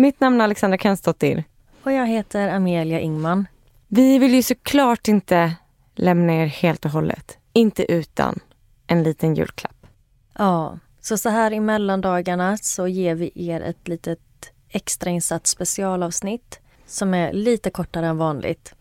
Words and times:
Mitt 0.00 0.20
namn 0.20 0.40
är 0.40 0.44
Alexandra 0.44 0.78
Kensdottir. 0.78 1.44
Och 1.82 1.92
jag 1.92 2.06
heter 2.06 2.48
Amelia 2.48 3.00
Ingman. 3.00 3.46
Vi 3.88 4.18
vill 4.18 4.34
ju 4.34 4.42
såklart 4.42 5.08
inte 5.08 5.54
lämna 5.94 6.32
er 6.32 6.46
helt 6.46 6.84
och 6.84 6.90
hållet. 6.90 7.38
Inte 7.52 7.92
utan 7.92 8.40
en 8.86 9.02
liten 9.02 9.34
julklapp. 9.34 9.86
Ja, 10.34 10.78
så 11.00 11.18
så 11.18 11.28
här 11.28 11.52
i 11.52 11.60
mellandagarna 11.60 12.56
så 12.56 12.88
ger 12.88 13.14
vi 13.14 13.32
er 13.34 13.60
ett 13.60 13.88
litet 13.88 14.20
extrainsatt 14.68 15.46
specialavsnitt 15.46 16.60
som 16.86 17.14
är 17.14 17.32
lite 17.32 17.70
kortare 17.70 18.06
än 18.06 18.18
vanligt. 18.18 18.74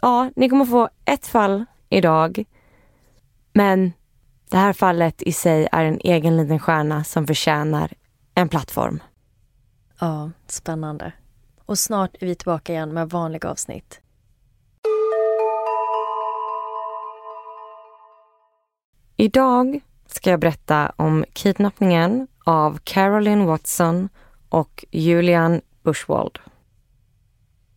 Ja, 0.00 0.30
ni 0.36 0.48
kommer 0.48 0.64
få 0.64 0.88
ett 1.04 1.26
fall 1.26 1.64
idag. 1.88 2.44
Men 3.52 3.92
det 4.50 4.56
här 4.56 4.72
fallet 4.72 5.22
i 5.22 5.32
sig 5.32 5.68
är 5.72 5.84
en 5.84 6.00
egen 6.00 6.36
liten 6.36 6.58
stjärna 6.58 7.04
som 7.04 7.26
förtjänar 7.26 7.92
en 8.34 8.48
plattform. 8.48 9.00
Ja, 9.98 10.30
spännande. 10.46 11.12
Och 11.64 11.78
snart 11.78 12.16
är 12.20 12.26
vi 12.26 12.34
tillbaka 12.34 12.72
igen 12.72 12.94
med 12.94 13.10
vanliga 13.10 13.50
avsnitt. 13.50 14.00
Idag 19.16 19.80
ska 20.06 20.30
jag 20.30 20.40
berätta 20.40 20.92
om 20.96 21.24
kidnappningen 21.32 22.28
av 22.44 22.78
Carolyn 22.84 23.44
Watson 23.44 24.08
och 24.48 24.84
Julian 24.90 25.60
Bushwald. 25.82 26.38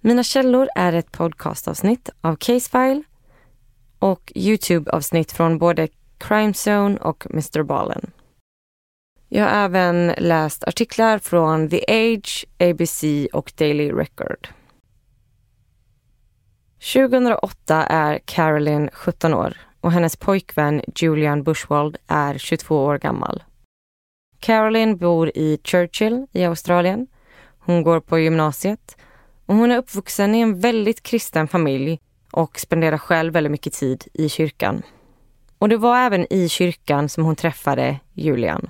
Mina 0.01 0.23
källor 0.23 0.69
är 0.75 0.93
ett 0.93 1.11
podcastavsnitt 1.11 2.09
av 2.21 2.35
Casefile 2.35 3.03
och 3.99 4.31
Youtube-avsnitt 4.35 5.31
från 5.31 5.57
både 5.57 5.87
Crime 6.17 6.53
Zone 6.53 6.97
och 6.97 7.27
Mr. 7.31 7.63
Ballen. 7.63 8.11
Jag 9.31 9.43
har 9.43 9.65
även 9.65 10.13
läst 10.17 10.63
artiklar 10.63 11.19
från 11.19 11.69
The 11.69 11.83
Age, 11.87 12.45
ABC 12.59 13.03
och 13.33 13.51
Daily 13.57 13.91
Record. 13.91 14.47
2008 16.93 17.85
är 17.85 18.19
Carolyn 18.25 18.89
17 18.93 19.33
år 19.33 19.57
och 19.81 19.91
hennes 19.91 20.15
pojkvän 20.15 20.81
Julian 20.95 21.43
Bushwald 21.43 21.97
är 22.07 22.37
22 22.37 22.85
år 22.85 22.97
gammal. 22.97 23.43
Carolyn 24.39 24.97
bor 24.97 25.31
i 25.37 25.59
Churchill 25.63 26.27
i 26.31 26.43
Australien. 26.43 27.07
Hon 27.59 27.83
går 27.83 27.99
på 27.99 28.19
gymnasiet 28.19 28.97
och 29.45 29.55
hon 29.55 29.71
är 29.71 29.77
uppvuxen 29.77 30.35
i 30.35 30.39
en 30.39 30.59
väldigt 30.59 31.03
kristen 31.03 31.47
familj 31.47 31.99
och 32.31 32.59
spenderar 32.59 32.97
själv 32.97 33.33
väldigt 33.33 33.51
mycket 33.51 33.73
tid 33.73 34.07
i 34.13 34.29
kyrkan. 34.29 34.81
Och 35.57 35.69
det 35.69 35.77
var 35.77 35.97
även 35.97 36.33
i 36.33 36.49
kyrkan 36.49 37.09
som 37.09 37.25
hon 37.25 37.35
träffade 37.35 37.99
Julian, 38.13 38.69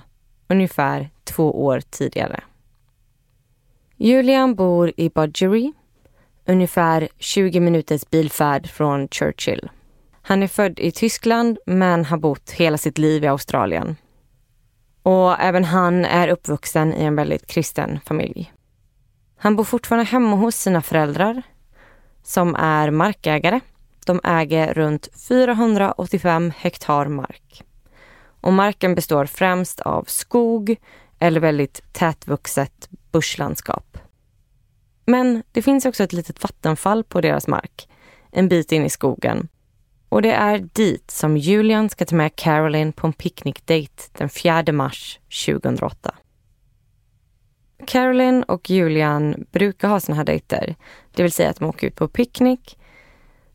ungefär 0.50 1.10
två 1.24 1.64
år 1.64 1.80
tidigare. 1.90 2.40
Julian 3.96 4.54
bor 4.54 4.92
i 4.96 5.10
Budgery, 5.10 5.72
ungefär 6.46 7.08
20 7.18 7.60
minuters 7.60 8.10
bilfärd 8.10 8.70
från 8.70 9.08
Churchill. 9.08 9.70
Han 10.22 10.42
är 10.42 10.48
född 10.48 10.78
i 10.78 10.92
Tyskland 10.92 11.58
men 11.66 12.04
har 12.04 12.18
bott 12.18 12.50
hela 12.50 12.78
sitt 12.78 12.98
liv 12.98 13.24
i 13.24 13.26
Australien. 13.26 13.96
Och 15.02 15.40
även 15.40 15.64
han 15.64 16.04
är 16.04 16.28
uppvuxen 16.28 16.94
i 16.94 17.04
en 17.04 17.16
väldigt 17.16 17.46
kristen 17.46 18.00
familj. 18.06 18.52
Han 19.36 19.56
bor 19.56 19.64
fortfarande 19.64 20.04
hemma 20.04 20.36
hos 20.36 20.56
sina 20.56 20.82
föräldrar 20.82 21.42
som 22.22 22.54
är 22.54 22.90
markägare. 22.90 23.60
De 24.06 24.20
äger 24.24 24.74
runt 24.74 25.08
485 25.28 26.52
hektar 26.56 27.06
mark. 27.06 27.64
Och 28.40 28.52
marken 28.52 28.94
består 28.94 29.26
främst 29.26 29.80
av 29.80 30.04
skog 30.04 30.76
eller 31.18 31.40
väldigt 31.40 31.92
tätvuxet 31.92 32.88
bushlandskap. 33.12 33.98
Men 35.04 35.42
det 35.52 35.62
finns 35.62 35.86
också 35.86 36.02
ett 36.02 36.12
litet 36.12 36.42
vattenfall 36.42 37.04
på 37.04 37.20
deras 37.20 37.46
mark, 37.46 37.88
en 38.30 38.48
bit 38.48 38.72
in 38.72 38.84
i 38.84 38.90
skogen. 38.90 39.48
Och 40.08 40.22
det 40.22 40.32
är 40.32 40.58
dit 40.58 41.10
som 41.10 41.36
Julian 41.36 41.88
ska 41.88 42.04
ta 42.04 42.16
med 42.16 42.36
Caroline 42.36 42.92
på 42.92 43.06
en 43.06 43.12
picknickdejt 43.12 44.10
den 44.12 44.28
4 44.28 44.72
mars 44.72 45.20
2008. 45.46 46.14
Caroline 47.86 48.42
och 48.42 48.70
Julian 48.70 49.46
brukar 49.52 49.88
ha 49.88 50.00
såna 50.00 50.16
här 50.16 50.24
dejter, 50.24 50.74
det 51.14 51.22
vill 51.22 51.32
säga 51.32 51.50
att 51.50 51.58
de 51.58 51.68
åker 51.68 51.86
ut 51.86 51.96
på 51.96 52.08
picknick. 52.08 52.78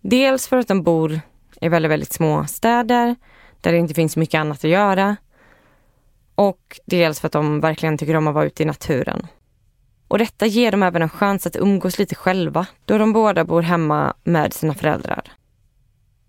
Dels 0.02 0.48
för 0.48 0.58
att 0.58 0.68
de 0.68 0.84
bor 0.84 1.20
i 1.62 1.70
väldigt, 1.70 1.92
väldigt 1.92 2.14
små 2.14 2.46
städer 2.46 3.16
där 3.66 3.72
det 3.72 3.78
inte 3.78 3.94
finns 3.94 4.18
mycket 4.18 4.40
annat 4.40 4.58
att 4.58 4.70
göra. 4.70 5.16
Och 6.36 6.80
dels 6.86 7.20
för 7.20 7.28
att 7.28 7.32
de 7.32 7.60
verkligen 7.60 7.98
tycker 7.98 8.16
om 8.16 8.28
att 8.28 8.34
vara 8.34 8.46
ute 8.46 8.64
i 8.64 8.66
naturen. 8.66 9.28
Och 10.08 10.18
detta 10.18 10.46
ger 10.46 10.72
dem 10.72 10.84
även 10.84 11.02
en 11.02 11.10
chans 11.10 11.48
att 11.48 11.56
umgås 11.56 12.00
lite 12.00 12.16
själva 12.16 12.68
då 12.86 12.98
de 12.98 13.14
båda 13.14 13.46
bor 13.46 13.62
hemma 13.62 14.14
med 14.24 14.54
sina 14.54 14.74
föräldrar. 14.74 15.32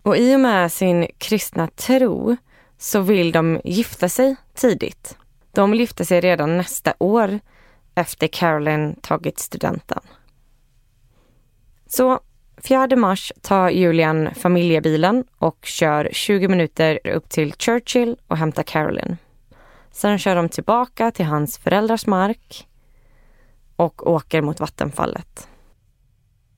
Och 0.03 0.17
i 0.17 0.37
och 0.37 0.41
med 0.41 0.73
sin 0.73 1.07
kristna 1.19 1.69
tro 1.69 2.37
så 2.79 3.01
vill 3.01 3.33
de 3.33 3.61
gifta 3.65 4.09
sig 4.09 4.37
tidigt. 4.55 5.19
De 5.53 5.71
vill 5.71 5.81
gifta 5.81 6.05
sig 6.05 6.21
redan 6.21 6.57
nästa 6.57 6.95
år 6.99 7.41
efter 7.95 8.27
Caroline 8.27 8.97
tagit 9.03 9.39
studenten. 9.39 10.01
Så 11.87 12.21
4 12.63 12.97
mars 12.97 13.33
tar 13.41 13.71
Julian 13.71 14.35
familjebilen 14.35 15.25
och 15.39 15.65
kör 15.65 16.09
20 16.13 16.49
minuter 16.49 17.01
upp 17.05 17.29
till 17.29 17.55
Churchill 17.59 18.17
och 18.27 18.37
hämtar 18.37 18.63
Caroline. 18.63 19.17
Sen 19.91 20.19
kör 20.19 20.37
de 20.37 20.49
tillbaka 20.49 21.11
till 21.11 21.25
hans 21.25 21.59
föräldrars 21.59 22.07
mark 22.07 22.69
och 23.77 24.11
åker 24.11 24.43
mot 24.43 24.61
vattenfallet. 24.61 25.49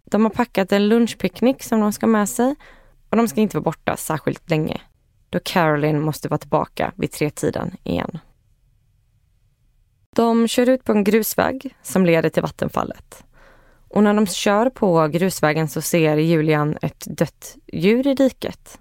De 0.04 0.22
har 0.22 0.30
packat 0.30 0.72
en 0.72 0.88
lunchpicknick 0.88 1.62
som 1.62 1.80
de 1.80 1.92
ska 1.92 2.06
med 2.06 2.28
sig 2.28 2.54
och 3.10 3.16
de 3.16 3.28
ska 3.28 3.40
inte 3.40 3.56
vara 3.56 3.64
borta 3.64 3.96
särskilt 3.96 4.50
länge 4.50 4.80
då 5.30 5.40
Caroline 5.44 6.00
måste 6.00 6.28
vara 6.28 6.38
tillbaka 6.38 6.92
vid 6.96 7.12
tretiden 7.12 7.76
igen. 7.84 8.18
De 10.16 10.48
kör 10.48 10.68
ut 10.68 10.84
på 10.84 10.92
en 10.92 11.04
grusväg 11.04 11.76
som 11.82 12.06
leder 12.06 12.30
till 12.30 12.42
vattenfallet. 12.42 13.24
Och 13.88 14.02
när 14.02 14.14
de 14.14 14.26
kör 14.26 14.70
på 14.70 15.08
grusvägen 15.08 15.68
så 15.68 15.80
ser 15.80 16.16
Julian 16.16 16.76
ett 16.82 17.04
dött 17.06 17.56
djur 17.72 18.06
i 18.06 18.14
diket. 18.14 18.80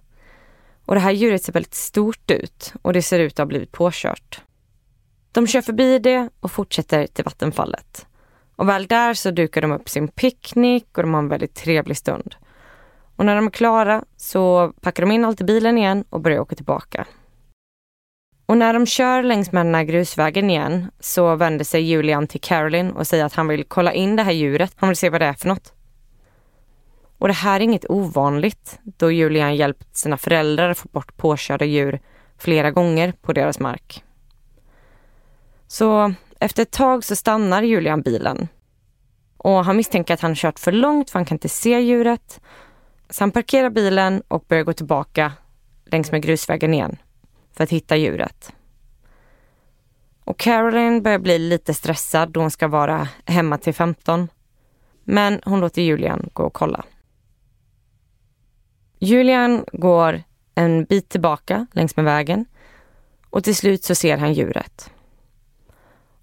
Och 0.85 0.95
det 0.95 1.01
här 1.01 1.11
djuret 1.11 1.43
ser 1.43 1.53
väldigt 1.53 1.73
stort 1.73 2.31
ut 2.31 2.73
och 2.81 2.93
det 2.93 3.01
ser 3.01 3.19
ut 3.19 3.33
att 3.33 3.37
ha 3.37 3.45
blivit 3.45 3.71
påkört. 3.71 4.41
De 5.31 5.47
kör 5.47 5.61
förbi 5.61 5.99
det 5.99 6.29
och 6.39 6.51
fortsätter 6.51 7.07
till 7.07 7.23
vattenfallet. 7.23 8.05
Och 8.55 8.69
väl 8.69 8.87
där 8.87 9.13
så 9.13 9.31
dukar 9.31 9.61
de 9.61 9.71
upp 9.71 9.89
sin 9.89 10.07
picknick 10.07 10.97
och 10.97 11.03
de 11.03 11.13
har 11.13 11.21
en 11.21 11.29
väldigt 11.29 11.55
trevlig 11.55 11.97
stund. 11.97 12.35
Och 13.15 13.25
när 13.25 13.35
de 13.35 13.47
är 13.47 13.51
klara 13.51 14.03
så 14.17 14.73
packar 14.81 15.03
de 15.03 15.11
in 15.11 15.25
allt 15.25 15.41
i 15.41 15.43
bilen 15.43 15.77
igen 15.77 16.03
och 16.09 16.21
börjar 16.21 16.39
åka 16.39 16.55
tillbaka. 16.55 17.05
Och 18.47 18.57
när 18.57 18.73
de 18.73 18.85
kör 18.85 19.23
längs 19.23 19.51
med 19.51 19.65
den 19.65 19.75
här 19.75 19.83
grusvägen 19.83 20.49
igen 20.49 20.91
så 20.99 21.35
vänder 21.35 21.65
sig 21.65 21.81
Julian 21.81 22.27
till 22.27 22.41
Caroline 22.41 22.91
och 22.91 23.07
säger 23.07 23.25
att 23.25 23.33
han 23.33 23.47
vill 23.47 23.63
kolla 23.63 23.93
in 23.93 24.15
det 24.15 24.23
här 24.23 24.31
djuret. 24.31 24.73
Han 24.75 24.89
vill 24.89 24.97
se 24.97 25.09
vad 25.09 25.21
det 25.21 25.25
är 25.25 25.33
för 25.33 25.47
något. 25.47 25.73
Och 27.17 27.27
det 27.27 27.33
här 27.33 27.59
är 27.59 27.63
inget 27.63 27.89
ovanligt 27.89 28.79
då 28.83 29.11
Julian 29.11 29.55
hjälpt 29.55 29.97
sina 29.97 30.17
föräldrar 30.17 30.69
att 30.69 30.77
få 30.77 30.87
bort 30.87 31.17
påkörda 31.17 31.65
djur 31.65 31.99
flera 32.37 32.71
gånger 32.71 33.11
på 33.21 33.33
deras 33.33 33.59
mark. 33.59 34.03
Så 35.67 36.13
efter 36.39 36.61
ett 36.61 36.71
tag 36.71 37.03
så 37.03 37.15
stannar 37.15 37.63
Julian 37.63 38.01
bilen. 38.01 38.47
Och 39.37 39.65
han 39.65 39.77
misstänker 39.77 40.13
att 40.13 40.21
han 40.21 40.35
kört 40.35 40.59
för 40.59 40.71
långt 40.71 41.09
för 41.09 41.19
han 41.19 41.25
kan 41.25 41.35
inte 41.35 41.49
se 41.49 41.79
djuret. 41.79 42.41
Så 43.09 43.23
han 43.23 43.31
parkerar 43.31 43.69
bilen 43.69 44.23
och 44.27 44.45
börjar 44.47 44.63
gå 44.63 44.73
tillbaka 44.73 45.31
längs 45.85 46.11
med 46.11 46.21
grusvägen 46.21 46.73
igen 46.73 46.97
för 47.57 47.63
att 47.63 47.69
hitta 47.69 47.95
djuret. 47.95 48.53
Och 50.23 50.37
Caroline 50.37 51.03
börjar 51.03 51.19
bli 51.19 51.39
lite 51.39 51.73
stressad 51.73 52.31
då 52.31 52.39
hon 52.39 52.51
ska 52.51 52.67
vara 52.67 53.07
hemma 53.25 53.57
till 53.57 53.73
15. 53.73 54.27
Men 55.03 55.41
hon 55.45 55.59
låter 55.59 55.81
Julian 55.81 56.29
gå 56.33 56.43
och 56.43 56.53
kolla. 56.53 56.85
Julian 58.99 59.65
går 59.73 60.23
en 60.55 60.83
bit 60.83 61.09
tillbaka 61.09 61.67
längs 61.71 61.95
med 61.95 62.05
vägen 62.05 62.45
och 63.29 63.43
till 63.43 63.55
slut 63.55 63.83
så 63.83 63.95
ser 63.95 64.17
han 64.17 64.33
djuret. 64.33 64.91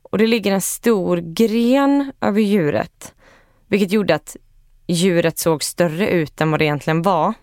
Och 0.03 0.19
det 0.19 0.27
ligger 0.27 0.53
en 0.53 0.61
stor 0.61 1.17
gren 1.17 2.13
över 2.21 2.41
djuret, 2.41 3.15
vilket 3.67 3.93
gjorde 3.93 4.15
att 4.15 4.37
djuret 4.87 5.39
såg 5.39 5.63
större 5.63 6.11
ut 6.11 6.41
än 6.41 6.51
vad 6.51 6.61
det 6.61 6.65
egentligen 6.65 7.03
var. 7.03 7.35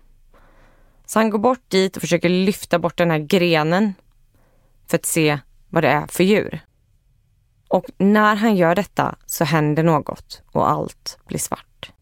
Så 1.06 1.18
han 1.18 1.30
går 1.30 1.38
bort 1.38 1.70
dit 1.70 1.96
och 1.96 2.00
försöker 2.00 2.28
lyfta 2.28 2.78
bort 2.78 2.98
den 2.98 3.10
här 3.10 3.18
grenen 3.18 3.94
för 4.86 4.96
att 4.96 5.06
se 5.06 5.38
vad 5.68 5.84
det 5.84 5.88
är 5.88 6.06
för 6.06 6.24
djur. 6.24 6.60
Och 7.68 7.84
när 7.98 8.36
han 8.36 8.56
gör 8.56 8.74
detta 8.74 9.14
så 9.26 9.44
händer 9.44 9.82
något 9.82 10.42
och 10.52 10.70
allt 10.70 11.18
blir 11.26 11.38
svart. 11.38 11.92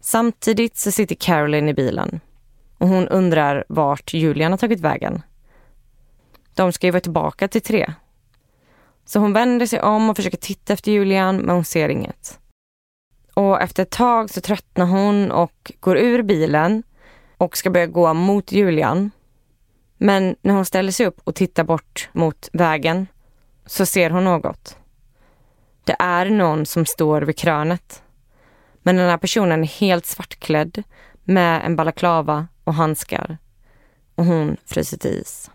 Samtidigt 0.00 0.76
så 0.76 0.92
sitter 0.92 1.14
Caroline 1.14 1.68
i 1.68 1.74
bilen 1.74 2.20
och 2.78 2.88
hon 2.88 3.08
undrar 3.08 3.64
vart 3.68 4.14
Julian 4.14 4.52
har 4.52 4.58
tagit 4.58 4.80
vägen. 4.80 5.22
De 6.54 6.72
ska 6.72 6.86
ju 6.86 6.90
vara 6.90 7.00
tillbaka 7.00 7.48
till 7.48 7.62
tre. 7.62 7.94
Så 9.04 9.18
hon 9.18 9.32
vänder 9.32 9.66
sig 9.66 9.80
om 9.80 10.10
och 10.10 10.16
försöker 10.16 10.38
titta 10.38 10.72
efter 10.72 10.92
Julian 10.92 11.36
men 11.36 11.54
hon 11.54 11.64
ser 11.64 11.88
inget. 11.88 12.40
Och 13.34 13.62
efter 13.62 13.82
ett 13.82 13.90
tag 13.90 14.30
så 14.30 14.40
tröttnar 14.40 14.86
hon 14.86 15.30
och 15.30 15.72
går 15.80 15.98
ur 15.98 16.22
bilen 16.22 16.82
och 17.36 17.56
ska 17.56 17.70
börja 17.70 17.86
gå 17.86 18.14
mot 18.14 18.52
Julian. 18.52 19.10
Men 19.96 20.36
när 20.42 20.54
hon 20.54 20.64
ställer 20.64 20.92
sig 20.92 21.06
upp 21.06 21.20
och 21.24 21.34
tittar 21.34 21.64
bort 21.64 22.08
mot 22.12 22.48
vägen 22.52 23.06
så 23.66 23.86
ser 23.86 24.10
hon 24.10 24.24
något. 24.24 24.76
Det 25.84 25.96
är 25.98 26.30
någon 26.30 26.66
som 26.66 26.86
står 26.86 27.22
vid 27.22 27.38
krönet. 27.38 28.02
Men 28.82 28.96
den 28.96 29.10
här 29.10 29.18
personen 29.18 29.62
är 29.62 29.68
helt 29.68 30.06
svartklädd 30.06 30.82
med 31.24 31.66
en 31.66 31.76
balaklava 31.76 32.46
och 32.64 32.74
handskar. 32.74 33.38
Och 34.14 34.24
hon 34.24 34.56
fryser 34.66 34.98
till 34.98 35.10
is. 35.10 35.50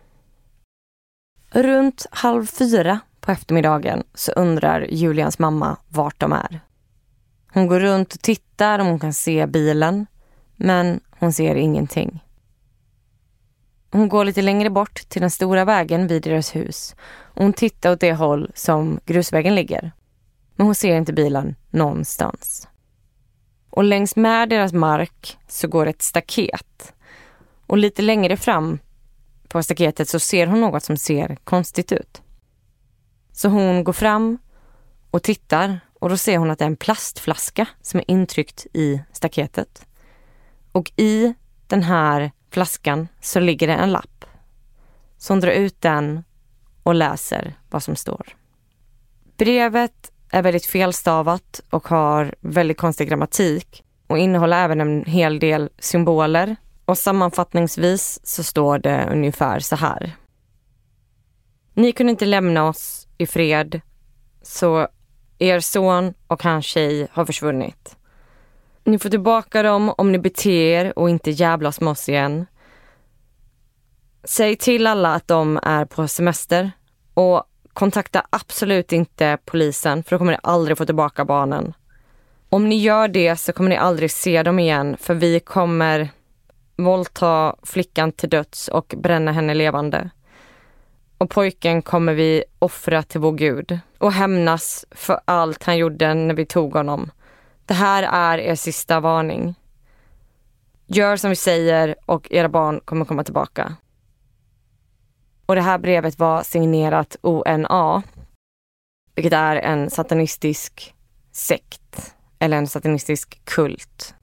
Runt 1.52 2.06
halv 2.12 2.46
fyra 2.46 3.00
på 3.20 3.32
eftermiddagen 3.32 4.04
så 4.14 4.32
undrar 4.32 4.88
Julians 4.90 5.40
mamma 5.40 5.78
vart 5.88 6.20
de 6.20 6.34
är. 6.34 6.60
Hon 7.54 7.68
går 7.68 7.80
runt 7.80 8.14
och 8.14 8.22
tittar 8.22 8.80
om 8.80 8.88
hon 8.88 9.00
kan 9.00 9.14
se 9.14 9.48
bilen, 9.48 10.06
men 10.56 11.00
hon 11.10 11.34
ser 11.34 11.56
ingenting. 11.56 12.24
Hon 13.92 14.10
går 14.10 14.26
lite 14.26 14.42
längre 14.42 14.70
bort 14.70 15.10
till 15.10 15.22
den 15.22 15.32
stora 15.32 15.66
vägen 15.66 16.08
vid 16.08 16.24
deras 16.24 16.56
hus 16.56 16.96
och 17.22 17.44
hon 17.44 17.54
tittar 17.54 17.92
åt 17.92 18.00
det 18.00 18.14
håll 18.14 18.52
som 18.56 19.00
grusvägen 19.06 19.56
ligger. 19.56 19.92
Men 20.56 20.66
hon 20.66 20.76
ser 20.76 20.98
inte 20.98 21.14
bilen 21.14 21.56
någonstans. 21.70 22.68
Och 23.70 23.84
längs 23.84 24.16
med 24.16 24.50
deras 24.50 24.74
mark 24.74 25.38
så 25.48 25.68
går 25.68 25.86
ett 25.86 26.02
staket. 26.02 26.94
Och 27.66 27.78
lite 27.78 28.02
längre 28.02 28.38
fram 28.38 28.80
på 29.48 29.64
staketet 29.64 30.10
så 30.10 30.20
ser 30.20 30.48
hon 30.48 30.62
något 30.62 30.84
som 30.84 30.98
ser 30.98 31.38
konstigt 31.44 31.92
ut. 31.92 32.22
Så 33.32 33.50
hon 33.50 33.84
går 33.84 33.94
fram 33.94 34.38
och 35.12 35.24
tittar 35.24 35.80
och 36.00 36.10
då 36.10 36.18
ser 36.18 36.38
hon 36.38 36.52
att 36.52 36.60
det 36.60 36.66
är 36.66 36.70
en 36.70 36.76
plastflaska 36.76 37.68
som 37.82 38.00
är 38.00 38.12
intryckt 38.12 38.68
i 38.74 39.02
staketet. 39.12 39.86
Och 40.72 40.92
i 40.96 41.34
den 41.68 41.84
här 41.84 42.32
flaskan 42.52 43.08
så 43.22 43.40
ligger 43.40 43.68
det 43.68 43.74
en 43.74 43.92
lapp. 43.92 44.26
Så 45.18 45.34
hon 45.34 45.40
drar 45.40 45.52
ut 45.52 45.82
den 45.82 46.24
och 46.84 46.96
läser 46.96 47.54
vad 47.70 47.84
som 47.84 47.96
står. 47.96 48.28
Brevet 49.38 50.12
är 50.32 50.42
väldigt 50.42 50.66
felstavat 50.66 51.62
och 51.70 51.88
har 51.88 52.36
väldigt 52.40 52.78
konstig 52.78 53.10
grammatik 53.10 53.84
och 54.08 54.18
innehåller 54.18 54.64
även 54.64 54.82
en 54.82 55.06
hel 55.06 55.40
del 55.40 55.70
symboler. 55.80 56.56
Och 56.86 56.98
sammanfattningsvis 56.98 58.20
så 58.24 58.44
står 58.44 58.80
det 58.80 59.10
ungefär 59.12 59.60
så 59.60 59.76
här. 59.76 60.16
Ni 61.74 61.92
kunde 61.92 62.12
inte 62.12 62.26
lämna 62.26 62.68
oss 62.68 63.08
i 63.18 63.26
fred, 63.26 63.82
så 64.42 64.88
er 65.40 65.60
son 65.60 66.14
och 66.28 66.44
hans 66.44 66.66
tjej 66.66 67.08
har 67.12 67.26
försvunnit. 67.26 67.96
Ni 68.84 69.00
får 69.00 69.10
tillbaka 69.10 69.64
dem 69.64 69.94
om 69.98 70.12
ni 70.12 70.20
beter 70.20 70.52
er 70.52 71.00
och 71.00 71.10
inte 71.10 71.32
jävlas 71.32 71.82
med 71.82 71.92
oss 71.92 72.10
igen. 72.10 72.46
Säg 74.24 74.56
till 74.56 74.88
alla 74.88 75.14
att 75.14 75.28
de 75.28 75.60
är 75.64 75.86
på 75.86 76.08
semester 76.08 76.72
och 77.14 77.44
kontakta 77.74 78.26
absolut 78.30 78.92
inte 78.92 79.38
polisen 79.46 80.04
för 80.04 80.12
då 80.12 80.18
kommer 80.18 80.32
ni 80.32 80.38
aldrig 80.44 80.78
få 80.78 80.86
tillbaka 80.86 81.26
barnen. 81.26 81.74
Om 82.50 82.70
ni 82.70 82.76
gör 82.76 83.08
det 83.08 83.36
så 83.36 83.54
kommer 83.54 83.70
ni 83.70 83.78
aldrig 83.78 84.12
se 84.12 84.44
dem 84.44 84.60
igen 84.60 84.98
för 85.00 85.14
vi 85.14 85.40
kommer 85.40 86.10
våldta 86.78 87.56
flickan 87.64 88.12
till 88.12 88.30
döds 88.30 88.68
och 88.68 88.94
bränna 88.98 89.32
henne 89.32 89.54
levande. 89.54 90.10
Och 91.20 91.30
pojken 91.30 91.82
kommer 91.82 92.14
vi 92.14 92.44
offra 92.60 93.04
till 93.04 93.20
vår 93.20 93.32
Gud 93.32 93.80
och 93.98 94.12
hämnas 94.12 94.86
för 94.92 95.20
allt 95.26 95.64
han 95.64 95.78
gjorde 95.78 96.14
när 96.14 96.36
vi 96.36 96.46
tog 96.46 96.74
honom. 96.74 97.12
Det 97.66 97.74
här 97.74 98.04
är 98.04 98.38
er 98.38 98.56
sista 98.56 99.00
varning. 99.00 99.56
Gör 100.88 101.18
som 101.18 101.30
vi 101.30 101.36
säger 101.36 101.96
och 102.06 102.32
era 102.32 102.50
barn 102.50 102.82
kommer 102.86 103.06
komma 103.06 103.24
tillbaka. 103.24 103.76
Och 105.46 105.56
det 105.56 105.62
här 105.62 105.78
brevet 105.78 106.20
var 106.20 106.44
signerat 106.44 107.18
ONA, 107.22 108.04
vilket 109.16 109.34
är 109.34 109.56
en 109.56 109.90
satanistisk 109.90 110.96
sekt 111.32 112.16
eller 112.40 112.58
en 112.58 112.68
satanistisk 112.68 113.46
kult. 113.46 114.16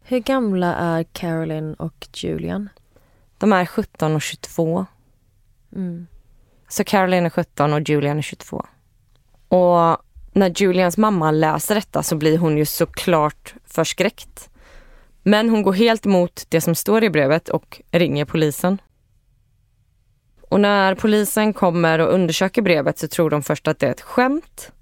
Hur 0.00 0.18
gamla 0.18 0.74
är 0.74 1.02
Caroline 1.02 1.74
och 1.74 2.08
Julian? 2.14 2.68
De 3.38 3.52
är 3.52 3.66
17 3.66 4.14
och 4.14 4.22
22. 4.22 4.86
Mm. 5.76 6.06
Så 6.68 6.84
Caroline 6.84 7.26
är 7.26 7.30
17 7.30 7.72
och 7.72 7.88
Julian 7.88 8.18
är 8.18 8.22
22. 8.22 8.66
Och 9.48 9.98
när 10.32 10.52
Julians 10.62 10.96
mamma 10.96 11.30
läser 11.30 11.74
detta 11.74 12.02
så 12.02 12.16
blir 12.16 12.38
hon 12.38 12.58
ju 12.58 12.64
såklart 12.64 13.54
förskräckt. 13.64 14.50
Men 15.22 15.48
hon 15.48 15.62
går 15.62 15.72
helt 15.72 16.06
emot 16.06 16.46
det 16.48 16.60
som 16.60 16.74
står 16.74 17.04
i 17.04 17.10
brevet 17.10 17.48
och 17.48 17.82
ringer 17.90 18.24
polisen. 18.24 18.78
Och 20.48 20.60
när 20.60 20.94
polisen 20.94 21.52
kommer 21.52 21.98
och 21.98 22.14
undersöker 22.14 22.62
brevet 22.62 22.98
så 22.98 23.08
tror 23.08 23.30
de 23.30 23.42
först 23.42 23.68
att 23.68 23.78
det 23.78 23.86
är 23.86 23.90
ett 23.90 24.00
skämt. 24.00 24.72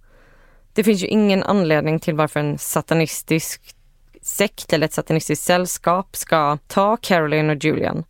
Det 0.72 0.84
finns 0.84 1.02
ju 1.02 1.06
ingen 1.06 1.42
anledning 1.42 2.00
till 2.00 2.14
varför 2.14 2.40
en 2.40 2.58
satanistisk 2.58 3.74
sekt 4.22 4.72
eller 4.72 4.86
ett 4.86 4.92
satanistiskt 4.92 5.44
sällskap 5.44 6.16
ska 6.16 6.58
ta 6.66 6.96
Caroline 6.96 7.50
och 7.50 7.64
Julian. 7.64 8.04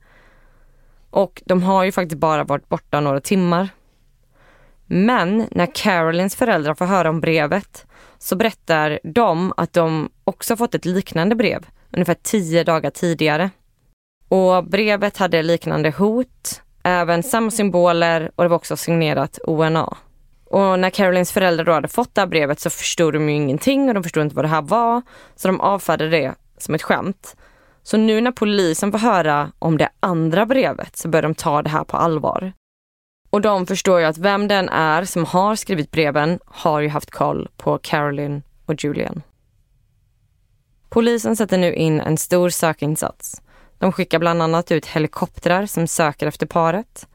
Och 1.14 1.42
de 1.44 1.62
har 1.62 1.84
ju 1.84 1.92
faktiskt 1.92 2.20
bara 2.20 2.44
varit 2.44 2.68
borta 2.68 3.00
några 3.00 3.20
timmar. 3.20 3.68
Men 4.86 5.46
när 5.50 5.68
Carolines 5.74 6.36
föräldrar 6.36 6.74
får 6.74 6.84
höra 6.84 7.10
om 7.10 7.20
brevet 7.20 7.86
så 8.18 8.36
berättar 8.36 8.98
de 9.04 9.52
att 9.56 9.72
de 9.72 10.10
också 10.24 10.56
fått 10.56 10.74
ett 10.74 10.84
liknande 10.84 11.34
brev 11.34 11.66
ungefär 11.92 12.16
tio 12.22 12.64
dagar 12.64 12.90
tidigare. 12.90 13.50
Och 14.28 14.64
brevet 14.64 15.16
hade 15.16 15.42
liknande 15.42 15.90
hot, 15.90 16.62
även 16.82 17.22
samma 17.22 17.50
symboler 17.50 18.30
och 18.34 18.44
det 18.44 18.48
var 18.48 18.56
också 18.56 18.76
signerat 18.76 19.38
ONA. 19.46 19.96
Och 20.44 20.78
när 20.78 20.90
Carolines 20.90 21.32
föräldrar 21.32 21.64
då 21.64 21.72
hade 21.72 21.88
fått 21.88 22.14
det 22.14 22.20
här 22.20 22.28
brevet 22.28 22.60
så 22.60 22.70
förstod 22.70 23.12
de 23.12 23.28
ju 23.28 23.34
ingenting 23.34 23.88
och 23.88 23.94
de 23.94 24.02
förstod 24.02 24.22
inte 24.22 24.36
vad 24.36 24.44
det 24.44 24.48
här 24.48 24.62
var. 24.62 25.02
Så 25.36 25.48
de 25.48 25.60
avfärdade 25.60 26.10
det 26.10 26.34
som 26.58 26.74
ett 26.74 26.82
skämt. 26.82 27.36
Så 27.86 27.96
nu 27.96 28.20
när 28.20 28.32
polisen 28.32 28.92
får 28.92 28.98
höra 28.98 29.52
om 29.58 29.78
det 29.78 29.88
andra 30.00 30.46
brevet 30.46 30.96
så 30.96 31.08
börjar 31.08 31.22
de 31.22 31.34
ta 31.34 31.62
det 31.62 31.70
här 31.70 31.84
på 31.84 31.96
allvar. 31.96 32.52
Och 33.30 33.40
de 33.40 33.66
förstår 33.66 34.00
ju 34.00 34.06
att 34.06 34.18
vem 34.18 34.48
den 34.48 34.68
är 34.68 35.04
som 35.04 35.24
har 35.24 35.56
skrivit 35.56 35.90
breven 35.90 36.38
har 36.46 36.80
ju 36.80 36.88
haft 36.88 37.10
koll 37.10 37.48
på 37.56 37.78
Caroline 37.78 38.42
och 38.66 38.84
Julian. 38.84 39.22
Polisen 40.88 41.36
sätter 41.36 41.58
nu 41.58 41.74
in 41.74 42.00
en 42.00 42.16
stor 42.16 42.48
sökinsats. 42.48 43.42
De 43.78 43.92
skickar 43.92 44.18
bland 44.18 44.42
annat 44.42 44.72
ut 44.72 44.86
helikoptrar 44.86 45.66
som 45.66 45.86
söker 45.86 46.26
efter 46.26 46.46
paret. 46.46 47.08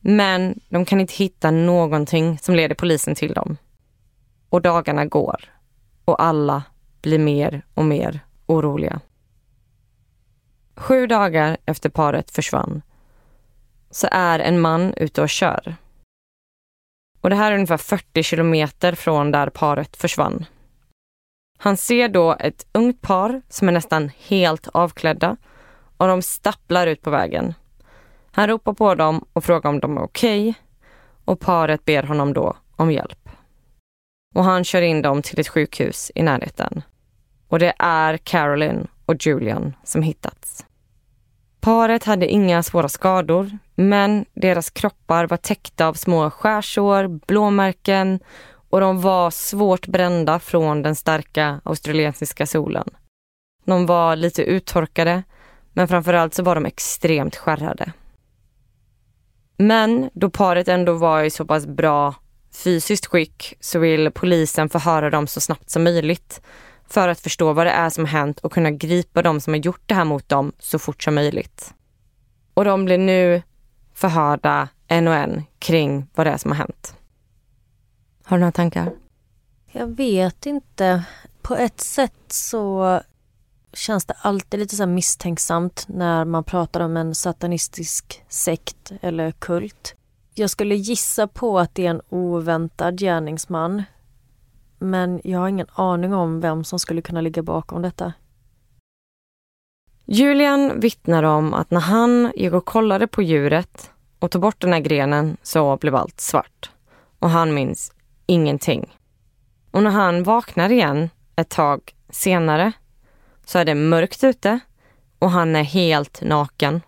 Men 0.00 0.60
de 0.68 0.84
kan 0.84 1.00
inte 1.00 1.14
hitta 1.14 1.50
någonting 1.50 2.38
som 2.38 2.54
leder 2.54 2.74
polisen 2.74 3.14
till 3.14 3.32
dem. 3.32 3.56
Och 4.48 4.62
dagarna 4.62 5.04
går 5.04 5.40
och 6.04 6.22
alla 6.22 6.62
blir 7.02 7.18
mer 7.18 7.64
och 7.74 7.84
mer 7.84 8.20
oroliga. 8.46 9.00
Sju 10.76 11.06
dagar 11.06 11.56
efter 11.64 11.88
paret 11.88 12.30
försvann 12.30 12.82
så 13.90 14.08
är 14.10 14.38
en 14.38 14.60
man 14.60 14.94
ute 14.94 15.22
och 15.22 15.28
kör. 15.28 15.76
Och 17.20 17.30
det 17.30 17.36
här 17.36 17.52
är 17.52 17.54
ungefär 17.54 17.76
40 17.76 18.22
kilometer 18.22 18.94
från 18.94 19.30
där 19.30 19.50
paret 19.50 19.96
försvann. 19.96 20.44
Han 21.58 21.76
ser 21.76 22.08
då 22.08 22.36
ett 22.40 22.66
ungt 22.72 23.00
par 23.00 23.42
som 23.48 23.68
är 23.68 23.72
nästan 23.72 24.10
helt 24.18 24.68
avklädda 24.68 25.36
och 25.96 26.08
de 26.08 26.22
stapplar 26.22 26.86
ut 26.86 27.02
på 27.02 27.10
vägen. 27.10 27.54
Han 28.30 28.48
ropar 28.48 28.72
på 28.72 28.94
dem 28.94 29.24
och 29.32 29.44
frågar 29.44 29.70
om 29.70 29.80
de 29.80 29.96
är 29.96 30.02
okej. 30.02 30.50
Okay. 30.50 30.62
och 31.24 31.40
paret 31.40 31.84
ber 31.84 32.02
honom 32.02 32.32
då 32.32 32.56
om 32.76 32.92
hjälp. 32.92 33.28
Och 34.34 34.44
han 34.44 34.64
kör 34.64 34.82
in 34.82 35.02
dem 35.02 35.22
till 35.22 35.40
ett 35.40 35.48
sjukhus 35.48 36.12
i 36.14 36.22
närheten. 36.22 36.82
Och 37.48 37.58
det 37.58 37.74
är 37.78 38.16
Carolyn 38.16 38.88
och 39.06 39.26
Julian 39.26 39.74
som 39.84 40.02
hittats. 40.02 40.64
Paret 41.60 42.04
hade 42.04 42.26
inga 42.26 42.62
svåra 42.62 42.88
skador, 42.88 43.58
men 43.74 44.24
deras 44.34 44.70
kroppar 44.70 45.26
var 45.26 45.36
täckta 45.36 45.86
av 45.86 45.94
små 45.94 46.30
skärsår, 46.30 47.08
blåmärken 47.26 48.20
och 48.70 48.80
de 48.80 49.00
var 49.00 49.30
svårt 49.30 49.86
brända 49.86 50.38
från 50.38 50.82
den 50.82 50.96
starka 50.96 51.60
australiensiska 51.64 52.46
solen. 52.46 52.90
De 53.64 53.86
var 53.86 54.16
lite 54.16 54.42
uttorkade, 54.42 55.22
men 55.72 55.88
framförallt 55.88 56.34
så 56.34 56.42
var 56.42 56.54
de 56.54 56.66
extremt 56.66 57.36
skärrade. 57.36 57.92
Men 59.56 60.10
då 60.14 60.30
paret 60.30 60.68
ändå 60.68 60.92
var 60.92 61.22
i 61.22 61.30
så 61.30 61.44
pass 61.44 61.66
bra 61.66 62.14
fysiskt 62.64 63.06
skick 63.06 63.54
så 63.60 63.78
vill 63.78 64.10
polisen 64.10 64.68
förhöra 64.68 65.10
dem 65.10 65.26
så 65.26 65.40
snabbt 65.40 65.70
som 65.70 65.84
möjligt 65.84 66.40
för 66.88 67.08
att 67.08 67.20
förstå 67.20 67.52
vad 67.52 67.66
det 67.66 67.70
är 67.70 67.90
som 67.90 68.04
har 68.04 68.12
hänt 68.12 68.38
och 68.38 68.52
kunna 68.52 68.70
gripa 68.70 69.22
de 69.22 69.40
som 69.40 69.52
har 69.52 69.58
gjort 69.58 69.82
det 69.86 69.94
här 69.94 70.04
mot 70.04 70.28
dem 70.28 70.52
så 70.58 70.78
fort 70.78 71.02
som 71.02 71.14
möjligt. 71.14 71.74
Och 72.54 72.64
de 72.64 72.84
blir 72.84 72.98
nu 72.98 73.42
förhörda 73.94 74.68
en 74.88 75.08
och 75.08 75.14
en 75.14 75.44
kring 75.58 76.06
vad 76.14 76.26
det 76.26 76.30
är 76.30 76.36
som 76.36 76.50
har 76.50 76.58
hänt. 76.58 76.94
Har 78.24 78.36
du 78.36 78.40
några 78.40 78.52
tankar? 78.52 78.90
Jag 79.72 79.86
vet 79.86 80.46
inte. 80.46 81.04
På 81.42 81.56
ett 81.56 81.80
sätt 81.80 82.12
så 82.28 83.00
känns 83.72 84.04
det 84.04 84.14
alltid 84.20 84.60
lite 84.60 84.76
så 84.76 84.86
misstänksamt 84.86 85.84
när 85.88 86.24
man 86.24 86.44
pratar 86.44 86.80
om 86.80 86.96
en 86.96 87.14
satanistisk 87.14 88.24
sekt 88.28 88.92
eller 89.02 89.32
kult. 89.32 89.94
Jag 90.34 90.50
skulle 90.50 90.74
gissa 90.74 91.26
på 91.26 91.58
att 91.58 91.74
det 91.74 91.86
är 91.86 91.90
en 91.90 92.02
oväntad 92.08 92.98
gärningsman. 92.98 93.82
Men 94.78 95.20
jag 95.24 95.38
har 95.38 95.48
ingen 95.48 95.66
aning 95.72 96.14
om 96.14 96.40
vem 96.40 96.64
som 96.64 96.78
skulle 96.78 97.02
kunna 97.02 97.20
ligga 97.20 97.42
bakom 97.42 97.82
detta. 97.82 98.12
Julian 100.04 100.80
vittnar 100.80 101.22
om 101.22 101.54
att 101.54 101.70
när 101.70 101.80
han 101.80 102.32
gick 102.36 102.52
och 102.52 102.64
kollade 102.64 103.06
på 103.06 103.22
djuret 103.22 103.90
och 104.18 104.30
tog 104.30 104.42
bort 104.42 104.60
den 104.60 104.72
här 104.72 104.80
grenen 104.80 105.36
så 105.42 105.76
blev 105.76 105.94
allt 105.94 106.20
svart. 106.20 106.70
Och 107.18 107.30
han 107.30 107.54
minns 107.54 107.92
ingenting. 108.26 108.96
Och 109.70 109.82
när 109.82 109.90
han 109.90 110.22
vaknar 110.22 110.72
igen 110.72 111.10
ett 111.36 111.48
tag 111.48 111.94
senare 112.10 112.72
så 113.44 113.58
är 113.58 113.64
det 113.64 113.74
mörkt 113.74 114.24
ute 114.24 114.60
och 115.18 115.30
han 115.30 115.56
är 115.56 115.62
helt 115.62 116.22
naken. 116.22 116.80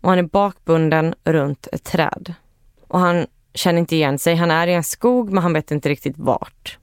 Och 0.00 0.08
han 0.08 0.18
är 0.18 0.22
bakbunden 0.22 1.14
runt 1.24 1.68
ett 1.72 1.84
träd. 1.84 2.34
Och 2.88 3.00
han 3.00 3.26
känner 3.54 3.78
inte 3.78 3.96
igen 3.96 4.18
sig. 4.18 4.34
Han 4.34 4.50
är 4.50 4.66
i 4.66 4.74
en 4.74 4.84
skog 4.84 5.32
men 5.32 5.42
han 5.42 5.52
vet 5.52 5.70
inte 5.70 5.88
riktigt 5.88 6.18
vart. 6.18 6.78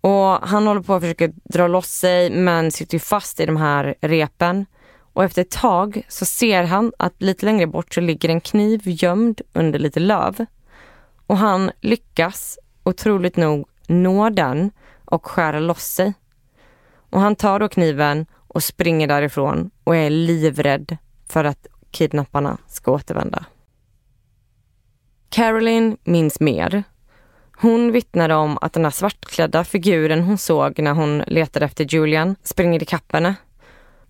Och 0.00 0.48
han 0.48 0.66
håller 0.66 0.80
på 0.80 0.94
att 0.94 1.02
försöka 1.02 1.28
dra 1.44 1.68
loss 1.68 1.90
sig 1.90 2.30
men 2.30 2.70
sitter 2.70 2.98
fast 2.98 3.40
i 3.40 3.46
de 3.46 3.56
här 3.56 3.94
repen. 4.00 4.66
Och 5.12 5.24
efter 5.24 5.42
ett 5.42 5.50
tag 5.50 6.02
så 6.08 6.24
ser 6.24 6.62
han 6.62 6.92
att 6.98 7.22
lite 7.22 7.46
längre 7.46 7.66
bort 7.66 7.94
så 7.94 8.00
ligger 8.00 8.28
en 8.28 8.40
kniv 8.40 8.80
gömd 8.84 9.40
under 9.52 9.78
lite 9.78 10.00
löv. 10.00 10.46
Och 11.26 11.36
han 11.36 11.70
lyckas 11.80 12.58
otroligt 12.84 13.36
nog 13.36 13.68
nå 13.86 14.30
den 14.30 14.70
och 15.04 15.26
skära 15.26 15.60
loss 15.60 15.84
sig. 15.84 16.14
Och 17.10 17.20
han 17.20 17.36
tar 17.36 17.60
då 17.60 17.68
kniven 17.68 18.26
och 18.32 18.62
springer 18.62 19.06
därifrån 19.06 19.70
och 19.84 19.96
är 19.96 20.10
livrädd 20.10 20.96
för 21.28 21.44
att 21.44 21.66
kidnapparna 21.90 22.58
ska 22.66 22.92
återvända. 22.92 23.44
Caroline 25.28 25.96
minns 26.04 26.40
mer. 26.40 26.84
Hon 27.62 27.92
vittnade 27.92 28.34
om 28.34 28.58
att 28.60 28.72
den 28.72 28.84
här 28.84 28.90
svartklädda 28.90 29.64
figuren 29.64 30.22
hon 30.22 30.38
såg 30.38 30.78
när 30.78 30.92
hon 30.92 31.18
letade 31.18 31.64
efter 31.64 31.84
Julian 31.84 32.36
springer 32.42 32.82
ikapp 32.82 33.12
henne. 33.12 33.34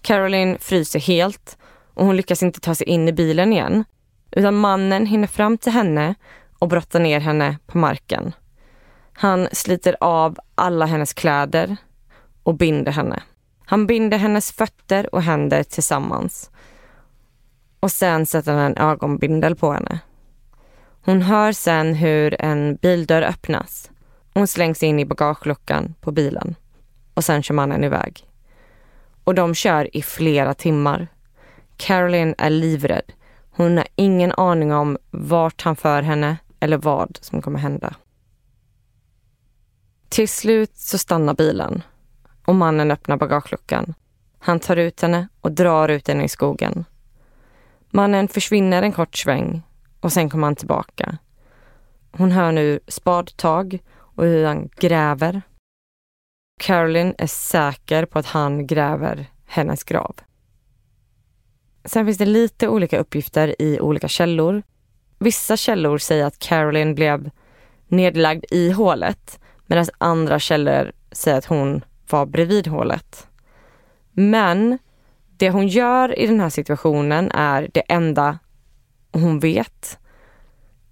Caroline 0.03 0.59
fryser 0.61 1.01
helt 1.01 1.59
och 1.95 2.07
hon 2.07 2.17
lyckas 2.17 2.43
inte 2.43 2.61
ta 2.61 2.75
sig 2.75 2.89
in 2.89 3.09
i 3.09 3.13
bilen 3.13 3.53
igen. 3.53 3.85
Utan 4.31 4.55
mannen 4.55 5.07
hinner 5.07 5.27
fram 5.27 5.59
till 5.59 5.73
henne 5.73 6.15
och 6.59 6.69
brottar 6.69 7.01
ner 7.01 7.21
henne 7.21 7.59
på 7.67 7.79
marken. 7.79 8.33
Han 9.13 9.49
sliter 9.53 9.97
av 10.01 10.39
alla 10.55 10.87
hennes 10.87 11.13
kläder 11.13 11.77
och 12.43 12.57
binder 12.57 12.93
henne. 12.93 13.23
Han 13.65 13.87
binder 13.87 14.19
hennes 14.19 14.53
fötter 14.53 15.15
och 15.15 15.23
händer 15.23 15.63
tillsammans. 15.63 16.51
Och 17.81 17.93
sen 17.93 18.27
sätter 18.27 18.53
han 18.53 18.63
en 18.63 18.77
ögonbindel 18.77 19.57
på 19.57 19.73
henne. 19.73 20.01
Hon 21.03 21.23
hör 21.23 21.53
sen 21.53 21.95
hur 21.95 22.43
en 22.43 22.77
bildörr 22.77 23.23
öppnas. 23.23 23.91
Hon 24.35 24.47
slängs 24.47 24.83
in 24.83 24.99
i 24.99 25.05
bagageluckan 25.05 25.95
på 26.01 26.13
bilen 26.13 26.55
och 27.15 27.25
sen 27.25 27.43
kör 27.43 27.55
mannen 27.55 27.85
iväg. 27.85 28.27
Och 29.25 29.35
de 29.35 29.55
kör 29.55 29.97
i 29.97 30.03
flera 30.03 30.55
timmar. 30.55 31.09
Caroline 31.77 32.35
är 32.39 32.51
livrädd. 32.51 33.13
Hon 33.51 33.77
har 33.77 33.87
ingen 33.95 34.33
aning 34.33 34.73
om 34.73 34.99
vart 35.11 35.63
han 35.63 35.77
för 35.77 36.03
henne 36.03 36.37
eller 36.61 36.77
vad 36.77 37.19
som 37.21 37.43
kommer 37.43 37.59
hända. 37.59 37.95
Till 40.09 40.29
slut 40.29 40.77
så 40.77 40.99
stannar 40.99 41.35
bilen 41.35 41.83
och 42.45 42.55
mannen 42.55 42.91
öppnar 42.91 43.17
bagageluckan. 43.17 43.95
Han 44.39 44.61
tar 44.61 44.77
ut 44.77 45.03
henne 45.03 45.29
och 45.41 45.53
drar 45.53 45.89
ut 45.89 46.09
henne 46.09 46.25
i 46.25 46.29
skogen. 46.29 46.85
Mannen 47.91 48.29
försvinner 48.29 48.83
en 48.83 48.93
kort 48.93 49.17
sväng 49.17 49.63
och 50.01 50.13
sen 50.13 50.31
kommer 50.31 50.47
han 50.47 50.57
tillbaka. 50.57 51.19
Hon 52.13 52.31
hör 52.31 52.53
nu 52.53 52.81
spadtag 52.89 53.79
och 53.99 54.25
hur 54.25 54.47
han 54.47 54.69
gräver. 54.77 55.43
Caroline 56.61 57.15
är 57.19 57.27
säker 57.27 58.05
på 58.05 58.19
att 58.19 58.27
han 58.27 58.67
gräver 58.67 59.27
hennes 59.47 59.85
grav. 59.85 60.17
Sen 61.85 62.07
finns 62.07 62.19
det 62.19 62.27
lite 62.27 62.69
olika 62.69 62.99
uppgifter 62.99 63.63
i 63.63 63.81
olika 63.81 64.09
källor. 64.09 64.63
Vissa 65.19 65.57
källor 65.57 65.99
säger 65.99 66.25
att 66.25 66.39
Caroline 66.39 66.95
blev 66.95 67.31
nedlagd 67.89 68.45
i 68.51 68.71
hålet 68.71 69.41
medan 69.67 69.87
andra 69.99 70.39
källor 70.39 70.93
säger 71.13 71.39
att 71.39 71.45
hon 71.45 71.85
var 72.11 72.27
bredvid 72.27 72.67
hålet. 72.67 73.27
Men 74.13 74.79
det 75.37 75.51
hon 75.51 75.69
gör 75.69 76.19
i 76.19 76.27
den 76.27 76.41
här 76.41 76.49
situationen 76.49 77.31
är 77.31 77.71
det 77.73 77.81
enda 77.81 78.39
hon 79.13 79.39
vet 79.41 79.99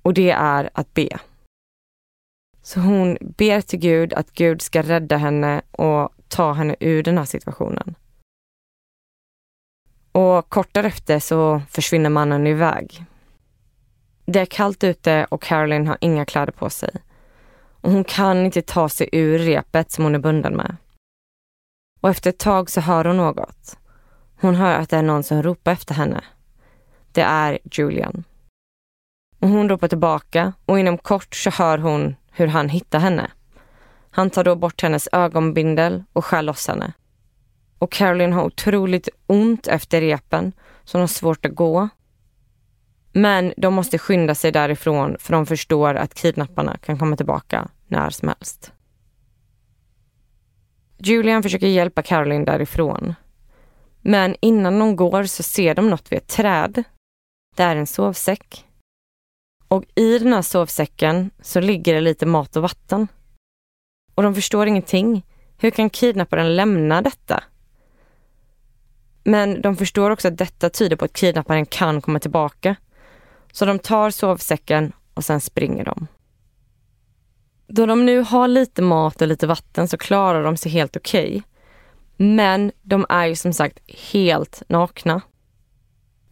och 0.03 0.15
det 0.15 0.31
är 0.31 0.71
att 0.75 0.95
be. 0.95 1.09
Så 2.63 2.81
hon 2.81 3.19
ber 3.21 3.61
till 3.61 3.79
Gud 3.79 4.13
att 4.13 4.33
Gud 4.33 4.63
ska 4.63 4.83
rädda 4.83 5.17
henne 5.17 5.63
och 5.71 6.09
ta 6.29 6.53
henne 6.53 6.77
ur 6.81 7.03
den 7.03 7.19
här 7.19 7.25
situationen. 7.25 7.95
Och 10.13 10.49
kort 10.49 10.69
därefter 10.73 11.19
så 11.19 11.63
försvinner 11.71 12.11
mannen 12.11 12.47
iväg. 12.47 13.05
Det 14.27 14.41
är 14.41 14.47
kallt 14.47 14.85
ute 14.85 15.27
och 15.31 15.43
Caroline 15.43 15.87
har 15.87 15.99
inga 16.01 16.25
kläder 16.25 16.53
på 16.53 16.71
sig. 16.71 16.91
Och 17.81 17.91
hon 17.91 18.05
kan 18.05 18.45
inte 18.45 18.63
ta 18.63 18.89
sig 18.89 19.09
ur 19.13 19.39
repet 19.39 19.91
som 19.91 20.05
hon 20.05 20.15
är 20.15 20.19
bunden 20.19 20.57
med. 20.57 20.77
Och 22.01 22.11
efter 22.11 22.31
ett 22.31 22.39
tag 22.39 22.71
så 22.71 22.81
hör 22.81 23.05
hon 23.05 23.17
något. 23.17 23.79
Hon 24.41 24.55
hör 24.55 24.79
att 24.79 24.91
det 24.91 24.97
är 24.97 25.03
någon 25.03 25.23
som 25.23 25.43
ropar 25.43 25.73
efter 25.73 25.95
henne. 25.95 26.25
Det 27.19 27.25
är 27.25 27.59
Julian. 27.73 28.25
Och 29.39 29.49
hon 29.49 29.69
ropar 29.69 29.89
tillbaka 29.89 30.53
och 30.67 30.79
inom 30.79 30.99
kort 30.99 31.35
så 31.35 31.51
hör 31.51 31.79
hon 31.79 32.17
hur 32.31 32.47
han 32.47 32.69
hittar 32.69 32.99
henne. 32.99 33.31
Han 34.11 34.31
tar 34.31 34.45
då 34.45 34.57
bort 34.57 34.83
hennes 34.83 35.09
ögonbindel 35.13 36.05
och 36.13 36.25
skär 36.25 36.43
loss 36.43 36.69
henne. 36.69 36.93
Och 37.79 37.93
Caroline 37.93 38.33
har 38.33 38.45
otroligt 38.45 39.09
ont 39.27 39.67
efter 39.67 40.01
repen, 40.01 40.53
så 40.85 40.99
hon 40.99 41.01
har 41.01 41.09
svårt 41.09 41.47
att 41.47 41.55
gå. 41.55 41.89
Men 43.13 43.55
de 43.57 43.75
måste 43.75 43.99
skynda 43.99 44.35
sig 44.35 44.53
därifrån 44.53 45.17
för 45.21 45.33
de 45.33 45.47
förstår 45.47 45.95
att 45.95 46.15
kidnapparna 46.15 46.77
kan 46.77 46.99
komma 46.99 47.17
tillbaka 47.17 47.69
när 47.87 48.11
som 48.11 48.29
helst. 48.29 48.73
Julian 50.99 51.43
försöker 51.43 51.67
hjälpa 51.67 52.03
Caroline 52.03 52.45
därifrån. 52.45 53.15
Men 54.01 54.37
innan 54.41 54.79
de 54.79 54.97
går 54.97 55.25
så 55.25 55.43
ser 55.43 55.75
de 55.75 55.91
något 55.91 56.13
vid 56.13 56.17
ett 56.17 56.29
träd. 56.29 56.85
Det 57.59 57.65
är 57.65 57.77
en 57.77 57.87
sovsäck. 57.87 58.67
Och 59.69 59.85
i 59.95 60.19
den 60.19 60.33
här 60.33 60.43
sovsäcken 60.43 61.31
så 61.43 61.61
ligger 61.61 61.95
det 61.95 62.01
lite 62.01 62.27
mat 62.27 62.57
och 62.57 62.63
vatten. 62.63 63.09
Och 64.15 64.23
de 64.23 64.35
förstår 64.35 64.67
ingenting. 64.67 65.27
Hur 65.59 65.71
kan 65.71 65.91
kidnapparen 65.91 66.57
lämna 66.57 67.03
detta? 67.03 67.45
Men 69.25 69.63
de 69.63 69.77
förstår 69.77 70.11
också 70.11 70.29
att 70.29 70.39
detta 70.39 70.71
tyder 70.71 70.97
på 70.97 71.05
att 71.05 71.13
kidnapparen 71.13 71.67
kan 71.67 72.03
komma 72.03 72.21
tillbaka. 72.21 72.77
Så 73.53 73.65
de 73.65 73.79
tar 73.79 74.11
sovsäcken 74.11 74.93
och 75.15 75.25
sen 75.25 75.41
springer 75.41 75.85
de. 75.85 76.07
Då 77.67 77.87
de 77.87 78.07
nu 78.07 78.21
har 78.21 78.49
lite 78.49 78.83
mat 78.83 79.23
och 79.23 79.29
lite 79.29 79.47
vatten 79.47 79.89
så 79.89 79.97
klarar 79.97 80.45
de 80.45 80.57
sig 80.57 80.73
helt 80.73 80.97
okej. 80.97 81.29
Okay. 81.29 81.43
Men 82.17 82.73
de 82.83 83.07
är 83.09 83.27
ju 83.27 83.37
som 83.37 83.53
sagt 83.53 83.79
helt 84.13 84.63
nakna. 84.69 85.21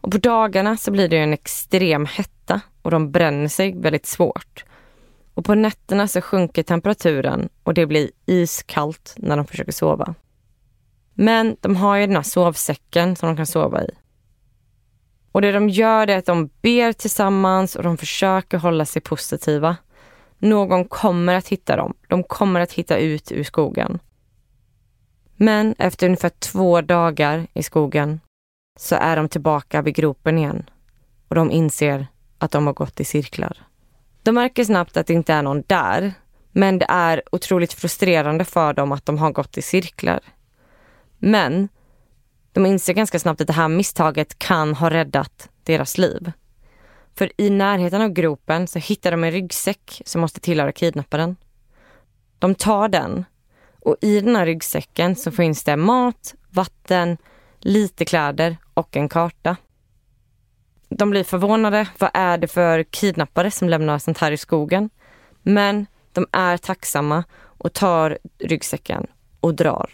Och 0.07 0.11
på 0.11 0.17
dagarna 0.17 0.77
så 0.77 0.91
blir 0.91 1.07
det 1.07 1.17
en 1.17 1.33
extrem 1.33 2.05
hetta 2.05 2.61
och 2.81 2.91
de 2.91 3.11
bränner 3.11 3.47
sig 3.47 3.75
väldigt 3.75 4.05
svårt. 4.05 4.65
Och 5.33 5.45
på 5.45 5.55
nätterna 5.55 6.07
så 6.07 6.21
sjunker 6.21 6.63
temperaturen 6.63 7.49
och 7.63 7.73
det 7.73 7.85
blir 7.85 8.09
iskallt 8.25 9.15
när 9.17 9.37
de 9.37 9.45
försöker 9.47 9.71
sova. 9.71 10.15
Men 11.13 11.57
de 11.61 11.75
har 11.75 11.95
ju 11.95 12.07
den 12.07 12.15
här 12.15 12.23
sovsäcken 12.23 13.15
som 13.15 13.27
de 13.27 13.37
kan 13.37 13.45
sova 13.45 13.83
i. 13.83 13.89
Och 15.31 15.41
det 15.41 15.51
de 15.51 15.69
gör 15.69 16.09
är 16.09 16.17
att 16.17 16.25
de 16.25 16.49
ber 16.61 16.93
tillsammans 16.93 17.75
och 17.75 17.83
de 17.83 17.97
försöker 17.97 18.57
hålla 18.57 18.85
sig 18.85 19.01
positiva. 19.01 19.77
Någon 20.37 20.85
kommer 20.85 21.35
att 21.35 21.47
hitta 21.47 21.75
dem. 21.75 21.93
De 22.07 22.23
kommer 22.23 22.59
att 22.59 22.73
hitta 22.73 22.97
ut 22.97 23.31
ur 23.31 23.43
skogen. 23.43 23.99
Men 25.35 25.75
efter 25.77 26.05
ungefär 26.05 26.29
två 26.29 26.81
dagar 26.81 27.47
i 27.53 27.63
skogen 27.63 28.19
så 28.77 28.95
är 28.95 29.15
de 29.15 29.29
tillbaka 29.29 29.81
vid 29.81 29.95
gropen 29.95 30.37
igen 30.37 30.69
och 31.27 31.35
de 31.35 31.51
inser 31.51 32.07
att 32.37 32.51
de 32.51 32.67
har 32.67 32.73
gått 32.73 32.99
i 32.99 33.05
cirklar. 33.05 33.57
De 34.23 34.31
märker 34.31 34.63
snabbt 34.63 34.97
att 34.97 35.07
det 35.07 35.13
inte 35.13 35.33
är 35.33 35.41
någon 35.41 35.63
där, 35.67 36.13
men 36.51 36.79
det 36.79 36.85
är 36.89 37.21
otroligt 37.31 37.73
frustrerande 37.73 38.45
för 38.45 38.73
dem 38.73 38.91
att 38.91 39.05
de 39.05 39.17
har 39.17 39.31
gått 39.31 39.57
i 39.57 39.61
cirklar. 39.61 40.19
Men 41.17 41.69
de 42.51 42.65
inser 42.65 42.93
ganska 42.93 43.19
snabbt 43.19 43.41
att 43.41 43.47
det 43.47 43.53
här 43.53 43.67
misstaget 43.67 44.39
kan 44.39 44.73
ha 44.73 44.89
räddat 44.89 45.49
deras 45.63 45.97
liv. 45.97 46.31
För 47.15 47.31
i 47.37 47.49
närheten 47.49 48.01
av 48.01 48.09
gropen 48.09 48.67
så 48.67 48.79
hittar 48.79 49.11
de 49.11 49.23
en 49.23 49.31
ryggsäck 49.31 50.01
som 50.05 50.21
måste 50.21 50.39
tillhöra 50.39 50.71
kidnapparen. 50.71 51.35
De 52.39 52.55
tar 52.55 52.89
den 52.89 53.25
och 53.81 53.95
i 54.01 54.21
den 54.21 54.35
här 54.35 54.45
ryggsäcken 54.45 55.15
så 55.15 55.31
finns 55.31 55.63
det 55.63 55.77
mat, 55.77 56.35
vatten, 56.49 57.17
lite 57.59 58.05
kläder 58.05 58.57
och 58.77 58.97
en 58.97 59.09
karta. 59.09 59.57
De 60.89 61.09
blir 61.09 61.23
förvånade. 61.23 61.87
Vad 61.97 62.09
är 62.13 62.37
det 62.37 62.47
för 62.47 62.83
kidnappare 62.83 63.51
som 63.51 63.69
lämnar 63.69 63.99
sånt 63.99 64.17
här 64.17 64.31
i 64.31 64.37
skogen? 64.37 64.89
Men 65.41 65.85
de 66.13 66.27
är 66.31 66.57
tacksamma 66.57 67.23
och 67.39 67.73
tar 67.73 68.17
ryggsäcken 68.39 69.07
och 69.39 69.55
drar. 69.55 69.89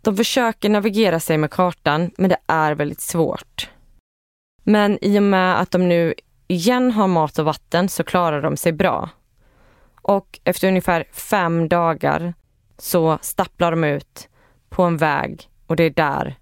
De 0.00 0.16
försöker 0.16 0.68
navigera 0.68 1.20
sig 1.20 1.38
med 1.38 1.50
kartan, 1.50 2.10
men 2.18 2.30
det 2.30 2.38
är 2.46 2.74
väldigt 2.74 3.00
svårt. 3.00 3.70
Men 4.62 4.98
i 5.04 5.18
och 5.18 5.22
med 5.22 5.60
att 5.60 5.70
de 5.70 5.88
nu 5.88 6.14
igen 6.46 6.92
har 6.92 7.06
mat 7.06 7.38
och 7.38 7.44
vatten 7.44 7.88
så 7.88 8.04
klarar 8.04 8.42
de 8.42 8.56
sig 8.56 8.72
bra. 8.72 9.08
Och 10.02 10.40
efter 10.44 10.68
ungefär 10.68 11.04
fem 11.12 11.68
dagar 11.68 12.34
så 12.78 13.18
stapplar 13.22 13.70
de 13.70 13.84
ut 13.84 14.28
på 14.68 14.82
en 14.82 14.96
väg 14.96 15.48
och 15.66 15.76
det 15.76 15.84
är 15.84 15.90
där 15.90 16.41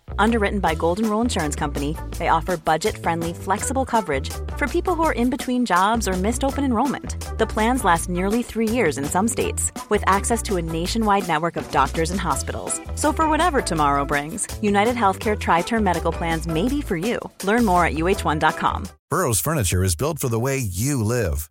Underwritten 0.17 0.59
by 0.59 0.75
Golden 0.75 1.09
Rule 1.09 1.21
Insurance 1.21 1.55
Company, 1.55 1.95
they 2.17 2.29
offer 2.29 2.57
budget 2.57 2.97
friendly, 2.97 3.33
flexible 3.33 3.85
coverage 3.85 4.29
for 4.57 4.67
people 4.67 4.95
who 4.95 5.03
are 5.03 5.11
in 5.11 5.29
between 5.29 5.65
jobs 5.65 6.07
or 6.07 6.13
missed 6.13 6.43
open 6.43 6.63
enrollment. 6.63 7.37
The 7.37 7.45
plans 7.45 7.83
last 7.83 8.09
nearly 8.09 8.41
three 8.41 8.67
years 8.67 8.97
in 8.97 9.05
some 9.05 9.27
states, 9.27 9.71
with 9.89 10.03
access 10.07 10.41
to 10.43 10.57
a 10.57 10.61
nationwide 10.61 11.27
network 11.27 11.57
of 11.57 11.69
doctors 11.71 12.11
and 12.11 12.19
hospitals. 12.19 12.79
So, 12.95 13.13
for 13.13 13.29
whatever 13.29 13.61
tomorrow 13.61 14.05
brings, 14.05 14.47
United 14.61 14.95
Healthcare 14.95 15.37
Tri 15.37 15.61
Term 15.61 15.83
Medical 15.83 16.11
Plans 16.11 16.47
may 16.47 16.67
be 16.67 16.81
for 16.81 16.97
you. 16.97 17.19
Learn 17.43 17.65
more 17.65 17.85
at 17.85 17.93
uh1.com. 17.93 18.87
Burrow's 19.09 19.39
furniture 19.39 19.83
is 19.83 19.95
built 19.95 20.19
for 20.19 20.29
the 20.29 20.39
way 20.39 20.57
you 20.57 21.03
live. 21.03 21.49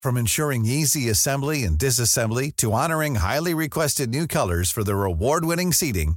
From 0.00 0.16
ensuring 0.16 0.64
easy 0.64 1.08
assembly 1.08 1.64
and 1.64 1.76
disassembly 1.76 2.54
to 2.56 2.72
honoring 2.72 3.16
highly 3.16 3.52
requested 3.52 4.10
new 4.10 4.28
colors 4.28 4.70
for 4.70 4.84
their 4.84 5.02
award 5.02 5.44
winning 5.44 5.72
seating, 5.72 6.16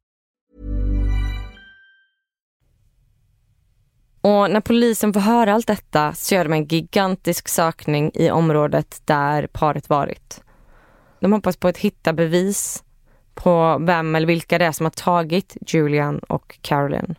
Och 4.21 4.51
när 4.51 4.61
polisen 4.61 5.13
får 5.13 5.19
höra 5.19 5.53
allt 5.53 5.67
detta 5.67 6.13
så 6.13 6.35
gör 6.35 6.43
de 6.43 6.53
en 6.53 6.65
gigantisk 6.65 7.47
sökning 7.47 8.11
i 8.13 8.31
området 8.31 9.01
där 9.05 9.47
paret 9.47 9.89
varit. 9.89 10.43
De 11.19 11.33
hoppas 11.33 11.57
på 11.57 11.67
att 11.67 11.77
hitta 11.77 12.13
bevis 12.13 12.83
på 13.33 13.77
vem 13.81 14.15
eller 14.15 14.27
vilka 14.27 14.57
det 14.57 14.65
är 14.65 14.71
som 14.71 14.85
har 14.85 14.91
tagit 14.91 15.57
Julian 15.67 16.19
och 16.19 16.59
Carolyn. 16.61 17.15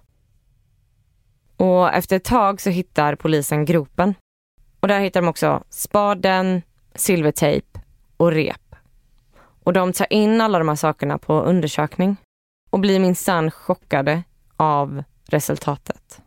Och 1.56 1.92
efter 1.92 2.16
ett 2.16 2.24
tag 2.24 2.60
så 2.60 2.70
hittar 2.70 3.14
polisen 3.14 3.64
gropen. 3.64 4.14
Och 4.80 4.88
där 4.88 5.00
hittar 5.00 5.20
de 5.20 5.28
också 5.28 5.64
spaden, 5.70 6.62
silvertejp 6.94 7.80
och 8.16 8.32
rep. 8.32 8.76
Och 9.64 9.72
de 9.72 9.92
tar 9.92 10.12
in 10.12 10.40
alla 10.40 10.58
de 10.58 10.68
här 10.68 10.76
sakerna 10.76 11.18
på 11.18 11.40
undersökning 11.40 12.16
och 12.70 12.80
blir 12.80 13.00
minsann 13.00 13.50
chockade 13.50 14.22
av 14.56 15.04
resultatet. 15.28 16.20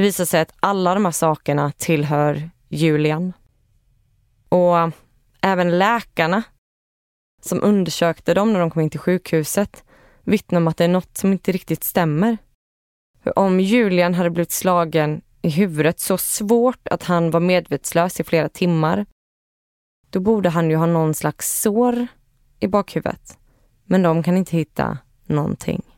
Det 0.00 0.04
visar 0.04 0.24
sig 0.24 0.40
att 0.40 0.54
alla 0.60 0.94
de 0.94 1.04
här 1.04 1.12
sakerna 1.12 1.72
tillhör 1.72 2.50
Julian. 2.68 3.32
Och 4.48 4.92
även 5.40 5.78
läkarna 5.78 6.42
som 7.42 7.62
undersökte 7.62 8.34
dem 8.34 8.52
när 8.52 8.60
de 8.60 8.70
kom 8.70 8.82
in 8.82 8.90
till 8.90 9.00
sjukhuset 9.00 9.84
vittnar 10.24 10.60
om 10.60 10.68
att 10.68 10.76
det 10.76 10.84
är 10.84 10.88
något 10.88 11.16
som 11.16 11.32
inte 11.32 11.52
riktigt 11.52 11.84
stämmer. 11.84 12.38
För 13.22 13.38
om 13.38 13.60
Julian 13.60 14.14
hade 14.14 14.30
blivit 14.30 14.52
slagen 14.52 15.20
i 15.42 15.50
huvudet 15.50 16.00
så 16.00 16.18
svårt 16.18 16.88
att 16.88 17.02
han 17.02 17.30
var 17.30 17.40
medvetslös 17.40 18.20
i 18.20 18.24
flera 18.24 18.48
timmar, 18.48 19.06
då 20.10 20.20
borde 20.20 20.48
han 20.48 20.70
ju 20.70 20.76
ha 20.76 20.86
någon 20.86 21.14
slags 21.14 21.60
sår 21.62 22.06
i 22.60 22.66
bakhuvudet. 22.66 23.38
Men 23.84 24.02
de 24.02 24.22
kan 24.22 24.36
inte 24.36 24.56
hitta 24.56 24.98
någonting. 25.26 25.89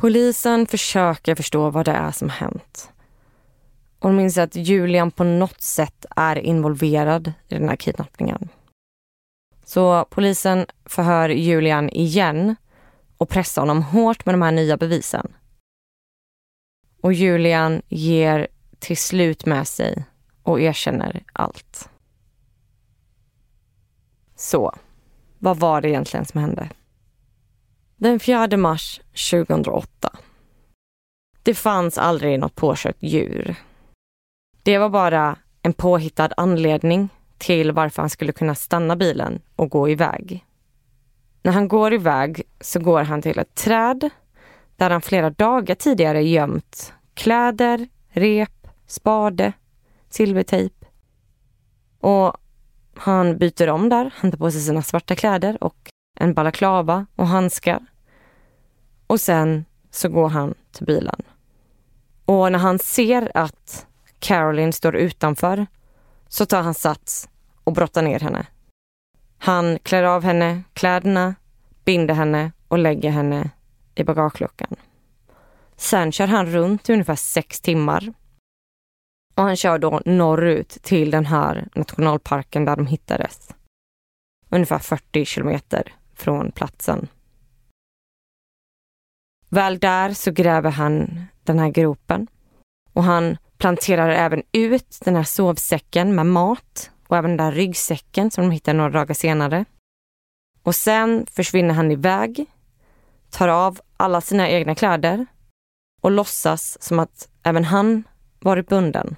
Polisen 0.00 0.66
försöker 0.66 1.34
förstå 1.34 1.70
vad 1.70 1.84
det 1.84 1.92
är 1.92 2.10
som 2.10 2.28
hänt. 2.28 2.92
Och 3.98 4.08
de 4.10 4.20
inser 4.20 4.42
att 4.42 4.56
Julian 4.56 5.10
på 5.10 5.24
något 5.24 5.62
sätt 5.62 6.06
är 6.16 6.36
involverad 6.38 7.32
i 7.48 7.54
den 7.54 7.68
här 7.68 7.76
kidnappningen. 7.76 8.48
Så 9.64 10.04
polisen 10.10 10.66
förhör 10.84 11.28
Julian 11.28 11.90
igen 11.90 12.56
och 13.16 13.28
pressar 13.28 13.62
honom 13.62 13.82
hårt 13.82 14.26
med 14.26 14.34
de 14.34 14.42
här 14.42 14.52
nya 14.52 14.76
bevisen. 14.76 15.32
Och 17.00 17.12
Julian 17.12 17.82
ger 17.88 18.48
till 18.78 18.98
slut 18.98 19.46
med 19.46 19.68
sig 19.68 20.04
och 20.42 20.60
erkänner 20.60 21.22
allt. 21.32 21.88
Så, 24.36 24.74
vad 25.38 25.58
var 25.58 25.80
det 25.80 25.88
egentligen 25.88 26.26
som 26.26 26.40
hände? 26.40 26.68
Den 28.00 28.20
4 28.20 28.56
mars 28.56 29.00
2008. 29.30 30.10
Det 31.42 31.54
fanns 31.54 31.98
aldrig 31.98 32.40
något 32.40 32.54
påkört 32.54 32.96
djur. 32.98 33.54
Det 34.62 34.78
var 34.78 34.88
bara 34.88 35.36
en 35.62 35.72
påhittad 35.72 36.28
anledning 36.36 37.08
till 37.38 37.72
varför 37.72 38.02
han 38.02 38.10
skulle 38.10 38.32
kunna 38.32 38.54
stanna 38.54 38.96
bilen 38.96 39.42
och 39.56 39.70
gå 39.70 39.88
iväg. 39.88 40.44
När 41.42 41.52
han 41.52 41.68
går 41.68 41.94
iväg 41.94 42.42
så 42.60 42.80
går 42.80 43.02
han 43.02 43.22
till 43.22 43.38
ett 43.38 43.54
träd 43.54 44.10
där 44.76 44.90
han 44.90 45.02
flera 45.02 45.30
dagar 45.30 45.74
tidigare 45.74 46.22
gömt 46.22 46.92
kläder, 47.14 47.88
rep, 48.08 48.68
spade, 48.86 49.52
silvertejp. 50.08 50.86
Och 52.00 52.36
han 52.96 53.38
byter 53.38 53.68
om 53.68 53.88
där, 53.88 54.14
han 54.16 54.30
tar 54.30 54.38
på 54.38 54.50
sig 54.50 54.60
sina 54.60 54.82
svarta 54.82 55.16
kläder 55.16 55.64
och 55.64 55.90
en 56.14 56.34
balaklava 56.34 57.06
och 57.16 57.26
handskar. 57.26 57.86
Och 59.06 59.20
sen 59.20 59.64
så 59.90 60.08
går 60.08 60.28
han 60.28 60.54
till 60.72 60.86
bilen. 60.86 61.22
Och 62.24 62.52
när 62.52 62.58
han 62.58 62.78
ser 62.78 63.32
att 63.34 63.86
Caroline 64.18 64.72
står 64.72 64.96
utanför 64.96 65.66
så 66.28 66.46
tar 66.46 66.62
han 66.62 66.74
sats 66.74 67.28
och 67.64 67.72
brottar 67.72 68.02
ner 68.02 68.20
henne. 68.20 68.46
Han 69.38 69.78
klär 69.78 70.02
av 70.02 70.22
henne 70.22 70.62
kläderna, 70.72 71.34
binder 71.84 72.14
henne 72.14 72.52
och 72.68 72.78
lägger 72.78 73.10
henne 73.10 73.50
i 73.94 74.04
bagageluckan. 74.04 74.76
Sen 75.76 76.12
kör 76.12 76.26
han 76.26 76.46
runt 76.46 76.88
i 76.88 76.92
ungefär 76.92 77.16
sex 77.16 77.60
timmar. 77.60 78.12
Och 79.34 79.42
han 79.42 79.56
kör 79.56 79.78
då 79.78 80.02
norrut 80.04 80.68
till 80.68 81.10
den 81.10 81.26
här 81.26 81.68
nationalparken 81.74 82.64
där 82.64 82.76
de 82.76 82.86
hittades. 82.86 83.54
Ungefär 84.48 84.78
40 84.78 85.24
kilometer 85.24 85.94
från 86.20 86.52
platsen. 86.52 87.08
Väl 89.48 89.78
där 89.78 90.14
så 90.14 90.30
gräver 90.30 90.70
han 90.70 91.24
den 91.44 91.58
här 91.58 91.68
gropen 91.68 92.26
och 92.92 93.04
han 93.04 93.36
planterar 93.58 94.08
även 94.08 94.42
ut 94.52 94.98
den 95.04 95.16
här 95.16 95.22
sovsäcken 95.22 96.14
med 96.14 96.26
mat 96.26 96.90
och 97.08 97.16
även 97.16 97.36
den 97.36 97.46
där 97.46 97.52
ryggsäcken 97.52 98.30
som 98.30 98.44
de 98.44 98.50
hittar 98.50 98.74
några 98.74 98.90
dagar 98.90 99.14
senare. 99.14 99.64
Och 100.62 100.74
sen 100.74 101.26
försvinner 101.30 101.74
han 101.74 101.90
iväg, 101.90 102.46
tar 103.30 103.48
av 103.48 103.80
alla 103.96 104.20
sina 104.20 104.48
egna 104.48 104.74
kläder 104.74 105.26
och 106.00 106.10
låtsas 106.10 106.82
som 106.82 106.98
att 106.98 107.28
även 107.42 107.64
han 107.64 108.04
varit 108.40 108.68
bunden. 108.68 109.16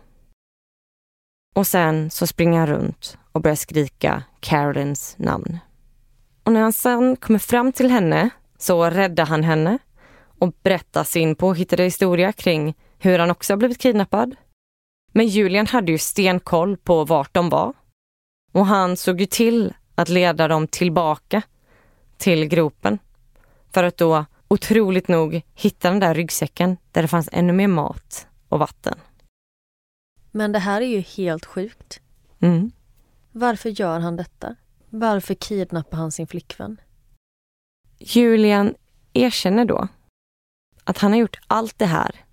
Och 1.54 1.66
sen 1.66 2.10
så 2.10 2.26
springer 2.26 2.58
han 2.58 2.68
runt 2.68 3.18
och 3.32 3.42
börjar 3.42 3.56
skrika 3.56 4.22
Carolins 4.40 5.14
namn. 5.18 5.58
Och 6.44 6.52
när 6.52 6.60
han 6.60 6.72
sen 6.72 7.16
kommer 7.16 7.38
fram 7.38 7.72
till 7.72 7.90
henne 7.90 8.30
så 8.58 8.84
räddar 8.84 9.26
han 9.26 9.44
henne 9.44 9.78
och 10.38 10.54
berättar 10.62 11.04
sin 11.04 11.34
påhittade 11.34 11.82
historia 11.82 12.32
kring 12.32 12.74
hur 12.98 13.18
han 13.18 13.30
också 13.30 13.52
har 13.52 13.58
blivit 13.58 13.78
kidnappad. 13.78 14.36
Men 15.12 15.26
Julian 15.26 15.66
hade 15.66 15.92
ju 15.92 15.98
stenkoll 15.98 16.76
på 16.76 17.04
vart 17.04 17.34
de 17.34 17.48
var. 17.48 17.72
Och 18.52 18.66
han 18.66 18.96
såg 18.96 19.20
ju 19.20 19.26
till 19.26 19.74
att 19.94 20.08
leda 20.08 20.48
dem 20.48 20.68
tillbaka 20.68 21.42
till 22.16 22.44
gropen. 22.44 22.98
För 23.70 23.84
att 23.84 23.96
då 23.96 24.24
otroligt 24.48 25.08
nog 25.08 25.42
hitta 25.54 25.90
den 25.90 26.00
där 26.00 26.14
ryggsäcken 26.14 26.76
där 26.92 27.02
det 27.02 27.08
fanns 27.08 27.28
ännu 27.32 27.52
mer 27.52 27.68
mat 27.68 28.26
och 28.48 28.58
vatten. 28.58 28.98
Men 30.30 30.52
det 30.52 30.58
här 30.58 30.80
är 30.80 30.86
ju 30.86 31.00
helt 31.00 31.44
sjukt. 31.44 32.00
Mm. 32.40 32.72
Varför 33.32 33.68
gör 33.68 34.00
han 34.00 34.16
detta? 34.16 34.56
Varför 34.94 35.34
kidnappar 35.34 35.98
han 35.98 36.12
sin 36.12 36.26
flickvän? 36.26 36.80
Julian 37.98 38.74
erkänner 39.12 39.64
då 39.64 39.88
att 40.84 40.98
han 40.98 41.12
har 41.12 41.18
gjort 41.18 41.38
allt 41.46 41.78
det 41.78 41.86
här 41.86 42.24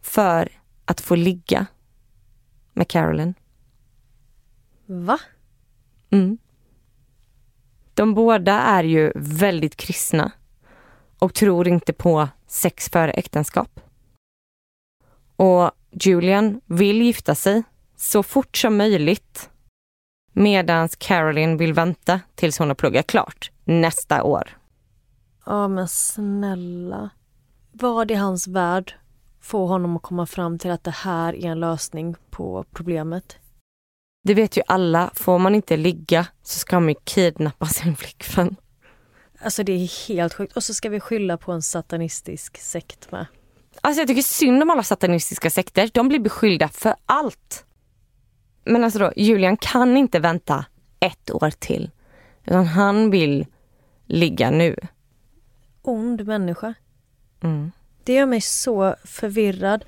för 0.00 0.52
att 0.84 1.00
få 1.00 1.14
ligga 1.14 1.66
med 2.72 2.88
Carolyn. 2.88 3.34
Va? 4.86 5.18
Mm. 6.10 6.38
De 7.94 8.14
båda 8.14 8.52
är 8.52 8.84
ju 8.84 9.12
väldigt 9.14 9.76
kristna 9.76 10.32
och 11.18 11.34
tror 11.34 11.68
inte 11.68 11.92
på 11.92 12.28
sex 12.46 12.88
före 12.88 13.10
äktenskap. 13.10 13.80
Och 15.36 15.70
Julian 15.90 16.60
vill 16.66 17.02
gifta 17.02 17.34
sig 17.34 17.62
så 17.96 18.22
fort 18.22 18.56
som 18.56 18.76
möjligt 18.76 19.50
medan 20.38 20.88
Caroline 20.88 21.56
vill 21.56 21.72
vänta 21.72 22.20
tills 22.34 22.58
hon 22.58 22.68
har 22.68 22.74
pluggat 22.74 23.06
klart 23.06 23.50
nästa 23.64 24.22
år. 24.22 24.58
Ja 25.46 25.68
men 25.68 25.88
snälla. 25.88 27.10
Vad 27.72 28.10
i 28.10 28.14
hans 28.14 28.46
värld 28.46 28.94
får 29.40 29.66
honom 29.66 29.96
att 29.96 30.02
komma 30.02 30.26
fram 30.26 30.58
till 30.58 30.70
att 30.70 30.84
det 30.84 30.90
här 30.90 31.34
är 31.34 31.50
en 31.50 31.60
lösning 31.60 32.14
på 32.30 32.64
problemet? 32.72 33.36
Det 34.24 34.34
vet 34.34 34.56
ju 34.56 34.62
alla, 34.66 35.10
får 35.14 35.38
man 35.38 35.54
inte 35.54 35.76
ligga 35.76 36.26
så 36.42 36.58
ska 36.58 36.80
man 36.80 36.88
ju 36.88 36.94
kidnappa 37.04 37.66
sin 37.66 37.96
flickvän. 37.96 38.56
Alltså 39.40 39.62
det 39.62 39.72
är 39.72 40.08
helt 40.08 40.34
sjukt. 40.34 40.56
Och 40.56 40.64
så 40.64 40.74
ska 40.74 40.88
vi 40.88 41.00
skylla 41.00 41.36
på 41.36 41.52
en 41.52 41.62
satanistisk 41.62 42.58
sekt 42.58 43.12
med. 43.12 43.26
Alltså 43.80 44.00
jag 44.00 44.08
tycker 44.08 44.22
synd 44.22 44.62
om 44.62 44.70
alla 44.70 44.82
satanistiska 44.82 45.50
sekter. 45.50 45.90
De 45.94 46.08
blir 46.08 46.18
beskyllda 46.18 46.68
för 46.68 46.94
allt. 47.06 47.64
Men 48.68 48.84
alltså 48.84 48.98
då, 48.98 49.12
Julian 49.16 49.56
kan 49.56 49.96
inte 49.96 50.18
vänta 50.18 50.64
ett 51.00 51.30
år 51.30 51.50
till. 51.50 51.90
Utan 52.44 52.66
han 52.66 53.10
vill 53.10 53.46
ligga 54.06 54.50
nu. 54.50 54.76
Ond 55.82 56.26
människa. 56.26 56.74
Mm. 57.42 57.72
Det 58.04 58.12
gör 58.12 58.26
mig 58.26 58.40
så 58.40 58.96
förvirrad. 59.04 59.84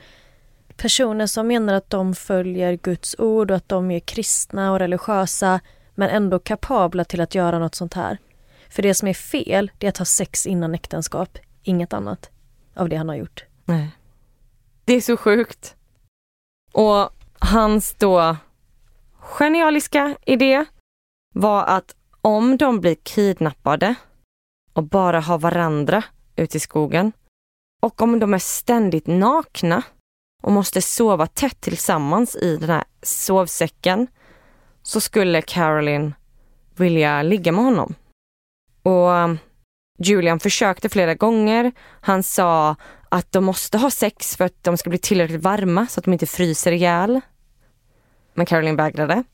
Personer 0.76 1.26
som 1.26 1.46
menar 1.46 1.74
att 1.74 1.90
de 1.90 2.14
följer 2.14 2.76
Guds 2.76 3.16
ord 3.18 3.50
och 3.50 3.56
att 3.56 3.68
de 3.68 3.90
är 3.90 4.00
kristna 4.00 4.72
och 4.72 4.78
religiösa 4.78 5.60
men 5.94 6.10
ändå 6.10 6.38
kapabla 6.38 7.04
till 7.04 7.20
att 7.20 7.34
göra 7.34 7.58
något 7.58 7.74
sånt 7.74 7.94
här. 7.94 8.18
För 8.68 8.82
det 8.82 8.94
som 8.94 9.08
är 9.08 9.14
fel, 9.14 9.70
det 9.78 9.86
är 9.86 9.88
att 9.88 9.98
ha 9.98 10.04
sex 10.04 10.46
innan 10.46 10.74
äktenskap. 10.74 11.38
Inget 11.62 11.92
annat 11.92 12.30
av 12.74 12.88
det 12.88 12.96
han 12.96 13.08
har 13.08 13.16
gjort. 13.16 13.44
Nej. 13.64 13.90
Det 14.84 14.92
är 14.92 15.00
så 15.00 15.16
sjukt. 15.16 15.76
Och 16.72 17.10
hans 17.38 17.94
då 17.94 18.36
genialiska 19.30 20.16
idé 20.26 20.64
var 21.34 21.64
att 21.64 21.94
om 22.20 22.56
de 22.56 22.80
blir 22.80 22.94
kidnappade 22.94 23.94
och 24.72 24.82
bara 24.82 25.20
har 25.20 25.38
varandra 25.38 26.04
ute 26.36 26.56
i 26.56 26.60
skogen 26.60 27.12
och 27.82 28.02
om 28.02 28.18
de 28.18 28.34
är 28.34 28.38
ständigt 28.38 29.06
nakna 29.06 29.82
och 30.42 30.52
måste 30.52 30.82
sova 30.82 31.26
tätt 31.26 31.60
tillsammans 31.60 32.36
i 32.36 32.56
den 32.56 32.70
här 32.70 32.84
sovsäcken 33.02 34.06
så 34.82 35.00
skulle 35.00 35.42
Caroline 35.42 36.14
vilja 36.76 37.22
ligga 37.22 37.52
med 37.52 37.64
honom. 37.64 37.94
Och 38.82 39.08
um, 39.08 39.38
Julian 39.98 40.40
försökte 40.40 40.88
flera 40.88 41.14
gånger. 41.14 41.72
Han 42.00 42.22
sa 42.22 42.76
att 43.08 43.32
de 43.32 43.44
måste 43.44 43.78
ha 43.78 43.90
sex 43.90 44.36
för 44.36 44.44
att 44.44 44.64
de 44.64 44.76
ska 44.76 44.90
bli 44.90 44.98
tillräckligt 44.98 45.42
varma 45.42 45.86
så 45.86 46.00
att 46.00 46.04
de 46.04 46.12
inte 46.12 46.26
fryser 46.26 46.72
ihjäl. 46.72 47.20
Men 48.34 48.46
Caroline 48.46 48.76
vägrade. 48.76 49.24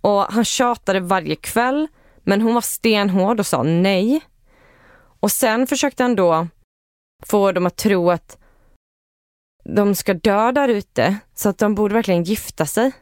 Och 0.00 0.22
han 0.22 0.44
tjatade 0.44 1.00
varje 1.00 1.36
kväll 1.36 1.88
men 2.22 2.40
hon 2.40 2.54
var 2.54 2.60
stenhård 2.60 3.40
och 3.40 3.46
sa 3.46 3.62
nej. 3.62 4.20
Och 5.20 5.32
sen 5.32 5.66
försökte 5.66 6.02
han 6.02 6.16
då 6.16 6.48
få 7.26 7.52
dem 7.52 7.66
att 7.66 7.76
tro 7.76 8.10
att 8.10 8.38
de 9.64 9.94
ska 9.94 10.14
dö 10.14 10.52
där 10.52 10.68
ute 10.68 11.16
så 11.34 11.48
att 11.48 11.58
de 11.58 11.74
borde 11.74 11.94
verkligen 11.94 12.24
gifta 12.24 12.66
sig. 12.66 12.92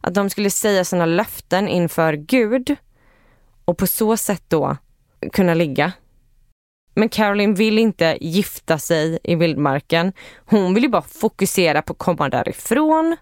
Att 0.00 0.14
de 0.14 0.30
skulle 0.30 0.50
säga 0.50 0.84
sina 0.84 1.06
löften 1.06 1.68
inför 1.68 2.12
Gud 2.12 2.76
och 3.64 3.78
på 3.78 3.86
så 3.86 4.16
sätt 4.16 4.44
då 4.48 4.76
kunna 5.32 5.54
ligga. 5.54 5.92
Men 6.94 7.08
Caroline 7.08 7.54
vill 7.54 7.78
inte 7.78 8.18
gifta 8.20 8.78
sig 8.78 9.18
i 9.24 9.34
vildmarken. 9.34 10.12
Hon 10.36 10.74
vill 10.74 10.82
ju 10.82 10.88
bara 10.88 11.02
fokusera 11.02 11.82
på 11.82 11.92
att 11.92 11.98
komma 11.98 12.28
därifrån. 12.28 13.16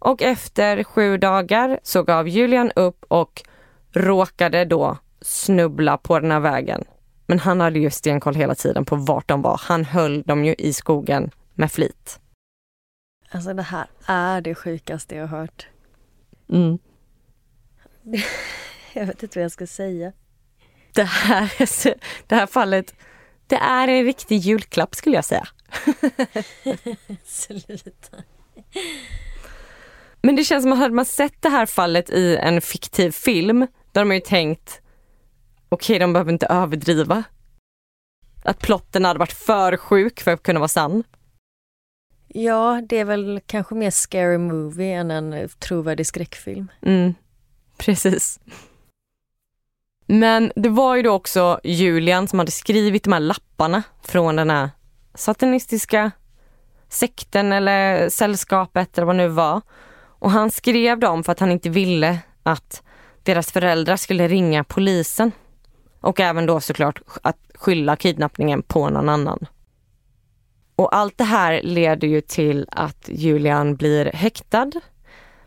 Och 0.00 0.22
efter 0.22 0.84
sju 0.84 1.16
dagar 1.16 1.80
så 1.82 2.02
gav 2.02 2.28
Julian 2.28 2.72
upp 2.76 3.04
och 3.08 3.42
råkade 3.92 4.64
då 4.64 4.98
snubbla 5.20 5.98
på 5.98 6.20
den 6.20 6.30
här 6.30 6.40
vägen. 6.40 6.84
Men 7.26 7.38
han 7.38 7.60
hade 7.60 7.78
ju 7.78 7.90
stenkoll 7.90 8.34
hela 8.34 8.54
tiden 8.54 8.84
på 8.84 8.96
vart 8.96 9.28
de 9.28 9.42
var. 9.42 9.60
Han 9.64 9.84
höll 9.84 10.22
dem 10.22 10.44
ju 10.44 10.54
i 10.54 10.72
skogen 10.72 11.30
med 11.54 11.72
flit. 11.72 12.20
Alltså 13.30 13.54
det 13.54 13.62
här 13.62 13.86
är 14.06 14.40
det 14.40 14.54
sjukaste 14.54 15.14
jag 15.14 15.26
har 15.26 15.38
hört. 15.38 15.68
Mm. 16.48 16.78
Jag 18.92 19.06
vet 19.06 19.22
inte 19.22 19.38
vad 19.38 19.44
jag 19.44 19.52
ska 19.52 19.66
säga. 19.66 20.12
Det, 20.94 21.04
här, 21.04 21.52
det 22.26 22.34
här 22.34 22.46
fallet, 22.46 22.94
det 23.46 23.56
är 23.56 23.88
en 23.88 24.04
riktig 24.04 24.36
julklapp 24.36 24.94
skulle 24.94 25.16
jag 25.16 25.24
säga. 25.24 25.48
Sluta. 27.24 28.16
Men 30.22 30.36
det 30.36 30.44
känns 30.44 30.62
som 30.62 30.72
att 30.72 30.78
hade 30.78 30.94
man 30.94 31.04
sett 31.04 31.42
det 31.42 31.48
här 31.48 31.66
fallet 31.66 32.10
i 32.10 32.36
en 32.36 32.60
fiktiv 32.60 33.10
film, 33.10 33.66
då 33.92 34.00
har 34.00 34.04
man 34.04 34.16
ju 34.16 34.20
tänkt, 34.20 34.80
okej 35.68 35.94
okay, 35.94 35.98
de 35.98 36.12
behöver 36.12 36.32
inte 36.32 36.46
överdriva. 36.46 37.24
Att 38.44 38.58
plotten 38.58 39.04
hade 39.04 39.18
varit 39.18 39.32
för 39.32 39.76
sjuk 39.76 40.20
för 40.20 40.30
att 40.30 40.42
kunna 40.42 40.60
vara 40.60 40.68
sann. 40.68 41.04
Ja, 42.28 42.82
det 42.88 42.98
är 42.98 43.04
väl 43.04 43.40
kanske 43.46 43.74
mer 43.74 43.90
scary 43.90 44.38
movie 44.38 44.94
än 44.94 45.10
en 45.10 45.48
trovärdig 45.48 46.06
skräckfilm. 46.06 46.68
Mm, 46.82 47.14
precis. 47.76 48.40
Men 50.06 50.52
det 50.56 50.68
var 50.68 50.96
ju 50.96 51.02
då 51.02 51.10
också 51.10 51.60
Julian 51.64 52.28
som 52.28 52.38
hade 52.38 52.50
skrivit 52.50 53.04
de 53.04 53.12
här 53.12 53.20
lapparna 53.20 53.82
från 54.02 54.36
den 54.36 54.50
här 54.50 54.70
satanistiska 55.14 56.10
sekten 56.88 57.52
eller 57.52 58.08
sällskapet 58.08 58.98
eller 58.98 59.06
vad 59.06 59.16
det 59.16 59.22
nu 59.22 59.28
var. 59.28 59.60
Och 60.20 60.30
han 60.30 60.50
skrev 60.50 60.98
dem 60.98 61.24
för 61.24 61.32
att 61.32 61.40
han 61.40 61.52
inte 61.52 61.70
ville 61.70 62.18
att 62.42 62.82
deras 63.22 63.52
föräldrar 63.52 63.96
skulle 63.96 64.28
ringa 64.28 64.64
polisen. 64.64 65.32
Och 66.00 66.20
även 66.20 66.46
då 66.46 66.60
såklart 66.60 67.00
att 67.22 67.36
skylla 67.54 67.96
kidnappningen 67.96 68.62
på 68.62 68.90
någon 68.90 69.08
annan. 69.08 69.46
Och 70.76 70.96
allt 70.96 71.18
det 71.18 71.24
här 71.24 71.60
leder 71.62 72.08
ju 72.08 72.20
till 72.20 72.68
att 72.72 73.08
Julian 73.12 73.76
blir 73.76 74.04
häktad. 74.04 74.70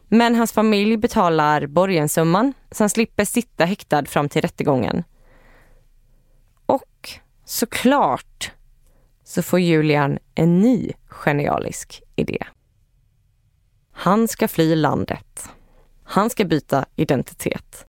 Men 0.08 0.36
hans 0.36 0.52
familj 0.52 0.98
betalar 0.98 1.68
borgensumman 1.68 2.54
så 2.72 2.84
han 2.84 2.90
slipper 2.90 3.26
sitta 3.26 3.66
häktad 3.66 4.06
fram 4.06 4.30
till 4.30 4.42
rättegången. 4.42 5.04
Och 6.66 7.10
såklart 7.46 8.52
så 9.24 9.44
får 9.44 9.60
Julian 9.60 10.20
en 10.36 10.60
ny 10.60 10.92
genialisk 11.08 12.04
idé. 12.16 12.46
Han 13.94 14.28
ska 14.28 14.48
fly 14.48 14.76
landet. 14.76 15.50
Han 16.04 16.30
ska 16.30 16.46
byta 16.46 16.86
identitet. 16.96 17.86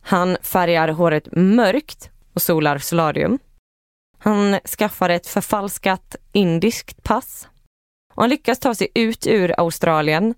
Han 0.00 0.36
färgar 0.42 0.88
håret 0.88 1.28
mörkt 1.32 2.10
och 2.34 2.42
solar 2.42 2.78
solarium. 2.78 3.38
Han 4.18 4.58
skaffar 4.78 5.08
ett 5.08 5.26
förfalskat 5.26 6.16
indiskt 6.32 7.02
pass. 7.02 7.48
Och 8.14 8.22
han 8.22 8.30
lyckas 8.30 8.58
ta 8.58 8.74
sig 8.74 8.88
ut 8.94 9.26
ur 9.26 9.60
Australien. 9.60 10.34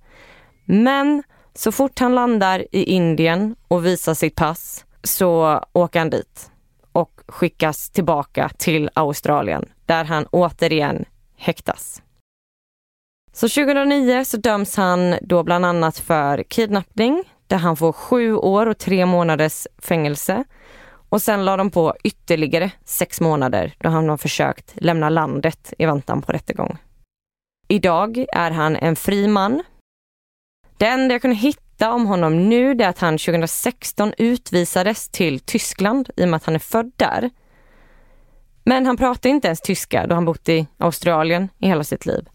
Men 0.64 1.22
så 1.54 1.72
fort 1.72 1.98
han 1.98 2.14
landar 2.14 2.66
i 2.72 2.84
Indien 2.84 3.56
och 3.68 3.87
visar 3.87 4.14
sitt 4.14 4.34
pass 4.34 4.84
så 5.02 5.61
åker 5.72 5.98
han 5.98 6.11
dit 6.11 6.50
och 6.92 7.20
skickas 7.28 7.90
tillbaka 7.90 8.50
till 8.58 8.90
Australien 8.94 9.68
där 9.87 10.04
han 10.04 10.26
återigen 10.26 11.04
häktas. 11.37 12.02
Så 13.38 13.48
2009 13.48 14.24
så 14.24 14.37
döms 14.37 14.77
han 14.77 15.14
då 15.22 15.42
bland 15.42 15.66
annat 15.66 15.98
för 15.98 16.42
kidnappning 16.42 17.24
där 17.46 17.57
han 17.57 17.77
får 17.77 17.92
sju 17.92 18.35
år 18.35 18.66
och 18.66 18.79
tre 18.79 19.07
månaders 19.07 19.66
fängelse. 19.79 20.44
Och 21.09 21.22
sen 21.22 21.44
la 21.44 21.57
de 21.57 21.70
på 21.70 21.94
ytterligare 22.05 22.70
sex 22.85 23.20
månader 23.20 23.74
då 23.79 23.88
han 23.88 24.09
har 24.09 24.16
försökt 24.16 24.74
lämna 24.74 25.09
landet 25.09 25.72
i 25.79 25.87
väntan 25.87 26.22
på 26.22 26.33
rättegång. 26.33 26.79
Idag 27.68 28.24
är 28.33 28.51
han 28.51 28.77
en 28.77 28.96
fri 28.96 29.29
man. 29.29 29.62
Det 30.77 30.87
enda 30.87 31.14
jag 31.14 31.22
kunde 31.22 31.37
hitta 31.37 31.92
om 31.92 32.07
honom 32.07 32.48
nu 32.48 32.70
är 32.70 32.88
att 32.88 32.98
han 32.98 33.18
2016 33.18 34.12
utvisades 34.18 35.09
till 35.09 35.40
Tyskland 35.40 36.11
i 36.16 36.24
och 36.24 36.29
med 36.29 36.37
att 36.37 36.44
han 36.44 36.55
är 36.55 36.59
född 36.59 36.92
där. 36.96 37.31
Men 38.64 38.87
han 38.87 38.96
pratar 38.96 39.31
inte 39.31 39.48
ens 39.48 39.61
tyska 39.61 40.07
då 40.07 40.14
han 40.14 40.24
bott 40.24 40.48
i 40.48 40.66
Australien 40.79 41.48
i 41.59 41.66
hela 41.66 41.85
sitt 41.85 42.07
liv. 42.07 42.29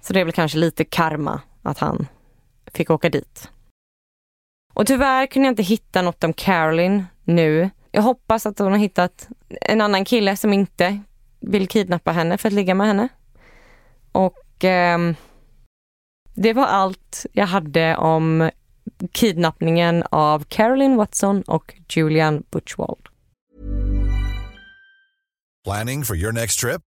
Så 0.00 0.12
det 0.12 0.20
är 0.20 0.24
väl 0.24 0.32
kanske 0.32 0.58
lite 0.58 0.84
karma 0.84 1.40
att 1.62 1.78
han 1.78 2.06
fick 2.72 2.90
åka 2.90 3.08
dit. 3.08 3.50
Och 4.74 4.86
tyvärr 4.86 5.26
kunde 5.26 5.46
jag 5.46 5.52
inte 5.52 5.62
hitta 5.62 6.02
något 6.02 6.24
om 6.24 6.32
Caroline 6.32 7.06
nu. 7.24 7.70
Jag 7.90 8.02
hoppas 8.02 8.46
att 8.46 8.58
hon 8.58 8.72
har 8.72 8.78
hittat 8.78 9.28
en 9.48 9.80
annan 9.80 10.04
kille 10.04 10.36
som 10.36 10.52
inte 10.52 11.00
vill 11.40 11.68
kidnappa 11.68 12.12
henne 12.12 12.38
för 12.38 12.48
att 12.48 12.52
ligga 12.52 12.74
med 12.74 12.86
henne. 12.86 13.08
Och 14.12 14.64
eh, 14.64 14.98
det 16.34 16.52
var 16.52 16.66
allt 16.66 17.26
jag 17.32 17.46
hade 17.46 17.96
om 17.96 18.50
kidnappningen 19.12 20.04
av 20.10 20.44
Caroline 20.44 20.96
Watson 20.96 21.42
och 21.42 21.74
Julian 21.88 22.44
Butchwald. 22.50 23.08
Planning 25.64 26.04
for 26.04 26.16
your 26.16 26.32
next 26.32 26.60
trip? 26.60 26.87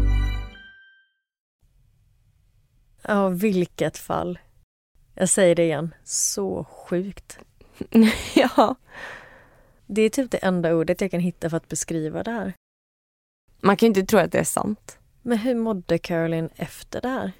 Ja, 3.01 3.29
vilket 3.29 3.97
fall. 3.97 4.39
Jag 5.15 5.29
säger 5.29 5.55
det 5.55 5.63
igen, 5.63 5.93
så 6.03 6.63
sjukt. 6.63 7.39
ja. 8.35 8.75
Det 9.85 10.01
är 10.01 10.09
typ 10.09 10.31
det 10.31 10.37
enda 10.37 10.75
ordet 10.75 11.01
jag 11.01 11.11
kan 11.11 11.19
hitta 11.19 11.49
för 11.49 11.57
att 11.57 11.69
beskriva 11.69 12.23
det 12.23 12.31
här. 12.31 12.53
Man 13.61 13.77
kan 13.77 13.87
inte 13.87 14.03
tro 14.03 14.19
att 14.19 14.31
det 14.31 14.39
är 14.39 14.43
sant. 14.43 14.97
Men 15.21 15.37
hur 15.37 15.55
mådde 15.55 15.97
Caroline 15.97 16.49
efter 16.55 17.01
det 17.01 17.09
här? 17.09 17.31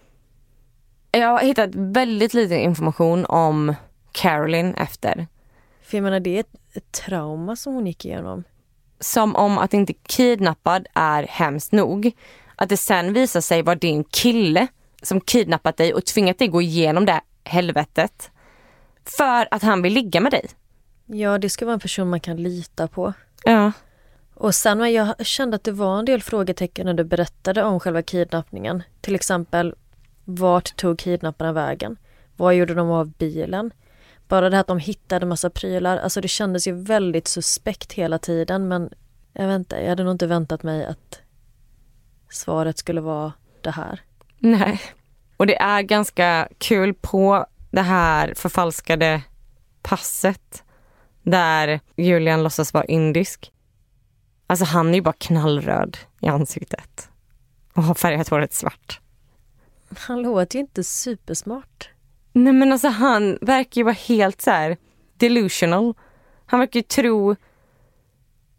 Jag 1.12 1.28
har 1.28 1.40
hittat 1.40 1.70
väldigt 1.74 2.34
lite 2.34 2.56
information 2.56 3.26
om 3.26 3.76
Caroline 4.12 4.74
efter. 4.74 5.28
För 5.82 5.98
jag 5.98 6.04
menar, 6.04 6.20
det 6.20 6.36
är 6.36 6.40
ett, 6.40 6.56
ett 6.74 6.92
trauma 6.92 7.56
som 7.56 7.74
hon 7.74 7.88
gick 7.88 8.06
igenom. 8.06 8.44
Som 9.00 9.36
om 9.36 9.58
att 9.58 9.74
inte 9.74 9.94
kidnappad 9.94 10.88
är 10.94 11.24
hemskt 11.24 11.72
nog. 11.72 12.12
Att 12.56 12.70
det 12.70 12.78
sen 12.78 13.14
visar 13.14 13.42
sig 13.42 13.62
vara 13.62 13.76
din 13.76 14.04
kille 14.04 14.68
som 15.02 15.22
kidnappat 15.22 15.78
dig 15.78 15.94
och 15.94 16.06
tvingat 16.06 16.40
dig 16.40 16.48
gå 16.48 16.62
igenom 16.62 17.06
det 17.06 17.22
helvetet. 17.44 18.32
För 19.06 19.48
att 19.52 19.64
han 19.64 19.82
vill 19.82 19.94
ligga 19.94 20.22
med 20.22 20.32
dig. 20.32 20.46
Ja, 21.06 21.38
det 21.38 21.50
ska 21.50 21.66
vara 21.66 21.74
en 21.74 21.80
person 21.80 22.10
man 22.10 22.20
kan 22.20 22.38
lita 22.38 22.88
på. 22.88 23.14
Ja. 23.44 23.72
Och 24.34 24.56
sen 24.56 24.94
jag 24.94 25.26
kände 25.26 25.56
att 25.56 25.64
det 25.64 25.72
var 25.72 26.00
en 26.00 26.06
del 26.06 26.22
frågetecken 26.22 26.86
när 26.86 26.94
du 26.94 27.04
berättade 27.04 27.64
om 27.64 27.80
själva 27.80 28.02
kidnappningen. 28.02 28.84
Till 29.02 29.16
exempel, 29.16 29.76
vart 30.26 30.76
tog 30.76 31.00
kidnapparna 31.00 31.54
vägen? 31.54 31.98
Vad 32.36 32.56
gjorde 32.56 32.74
de 32.74 32.90
av 32.90 33.12
bilen? 33.12 33.72
Bara 34.28 34.50
det 34.50 34.56
här 34.56 34.62
att 34.62 34.68
de 34.68 34.80
hittade 34.80 35.26
massa 35.26 35.50
prylar, 35.50 35.98
alltså 35.98 36.22
det 36.22 36.28
kändes 36.28 36.68
ju 36.68 36.72
väldigt 36.72 37.28
suspekt 37.28 37.94
hela 37.94 38.20
tiden 38.20 38.68
men 38.68 38.90
jag 39.34 39.48
vet 39.48 39.56
inte, 39.56 39.76
jag 39.76 39.90
hade 39.90 40.04
nog 40.04 40.14
inte 40.14 40.28
väntat 40.28 40.64
mig 40.64 40.86
att 40.86 41.22
svaret 42.30 42.78
skulle 42.78 43.02
vara 43.02 43.34
det 43.62 43.72
här. 43.72 44.02
Nej. 44.44 44.82
Och 45.38 45.48
det 45.48 45.62
är 45.62 45.82
ganska 45.82 46.48
kul 46.58 46.94
på 46.94 47.46
det 47.72 47.82
här 47.82 48.34
förfalskade 48.36 49.22
passet 49.82 50.64
där 51.24 51.80
Julian 51.96 52.44
låtsas 52.44 52.74
vara 52.74 52.86
indisk. 52.86 53.52
Alltså 54.48 54.66
han 54.66 54.90
är 54.90 54.94
ju 54.94 55.02
bara 55.02 55.14
knallröd 55.14 55.98
i 56.22 56.28
ansiktet 56.28 57.10
och 57.74 57.84
har 57.84 57.96
färgat 57.96 58.30
håret 58.30 58.54
svart. 58.54 59.00
Han 59.98 60.22
låter 60.22 60.56
ju 60.56 60.62
inte 60.62 60.84
supersmart. 60.84 61.90
Nej 62.34 62.54
men 62.54 62.72
alltså 62.72 62.88
han 62.88 63.38
verkar 63.42 63.82
ju 63.82 63.86
vara 63.86 63.96
helt 64.08 64.42
så 64.42 64.52
här 64.52 64.78
delusional. 65.18 65.94
Han 66.46 66.60
verkar 66.60 66.80
ju 66.80 66.84
tro... 66.84 67.36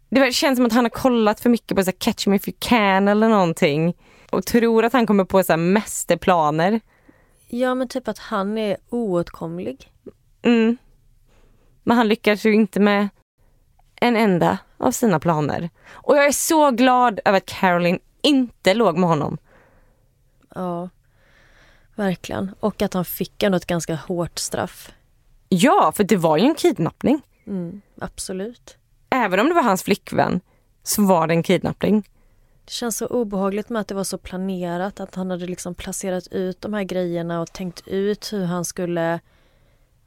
Det 0.09 0.33
känns 0.33 0.57
som 0.57 0.65
att 0.65 0.73
han 0.73 0.85
har 0.85 0.89
kollat 0.89 1.39
för 1.39 1.49
mycket 1.49 1.77
på 1.77 1.83
så 1.83 1.91
Catch 1.91 2.27
Me 2.27 2.35
If 2.35 2.47
You 2.47 2.57
Can 2.59 3.07
eller 3.07 3.29
någonting 3.29 3.93
och 4.33 4.45
tror 4.45 4.85
att 4.85 4.93
han 4.93 5.07
kommer 5.07 5.25
på 5.25 5.43
så 5.43 5.53
här 5.53 5.57
mästerplaner. 5.57 6.81
Ja 7.47 7.75
men 7.75 7.87
typ 7.87 8.07
att 8.07 8.19
han 8.19 8.57
är 8.57 8.77
oåtkomlig. 8.89 9.91
Mm. 10.41 10.77
Men 11.83 11.97
han 11.97 12.07
lyckas 12.07 12.45
ju 12.45 12.53
inte 12.53 12.79
med 12.79 13.09
en 13.95 14.15
enda 14.15 14.57
av 14.77 14.91
sina 14.91 15.19
planer. 15.19 15.69
Och 15.89 16.17
jag 16.17 16.25
är 16.25 16.31
så 16.31 16.71
glad 16.71 17.19
över 17.25 17.37
att 17.37 17.45
Caroline 17.45 17.99
inte 18.21 18.73
låg 18.73 18.97
med 18.97 19.09
honom. 19.09 19.37
Ja, 20.55 20.89
verkligen. 21.95 22.51
Och 22.59 22.81
att 22.81 22.93
han 22.93 23.05
fick 23.05 23.43
ändå 23.43 23.55
ett 23.55 23.65
ganska 23.65 23.95
hårt 23.95 24.39
straff. 24.39 24.91
Ja, 25.49 25.91
för 25.95 26.03
det 26.03 26.17
var 26.17 26.37
ju 26.37 26.45
en 26.45 26.55
kidnappning. 26.55 27.21
Mm, 27.47 27.81
absolut. 28.01 28.77
Även 29.09 29.39
om 29.39 29.47
det 29.47 29.53
var 29.53 29.63
hans 29.63 29.83
flickvän 29.83 30.41
så 30.83 31.01
var 31.05 31.27
det 31.27 31.33
en 31.33 31.43
kidnappning. 31.43 32.09
Det 32.65 32.71
känns 32.71 32.97
så 32.97 33.07
obehagligt 33.07 33.69
med 33.69 33.79
att 33.79 33.87
det 33.87 33.95
var 33.95 34.03
så 34.03 34.17
planerat, 34.17 34.99
att 34.99 35.15
han 35.15 35.31
hade 35.31 35.45
liksom 35.45 35.75
placerat 35.75 36.27
ut 36.27 36.61
de 36.61 36.73
här 36.73 36.83
grejerna 36.83 37.41
och 37.41 37.53
tänkt 37.53 37.87
ut 37.87 38.33
hur 38.33 38.45
han 38.45 38.65
skulle 38.65 39.19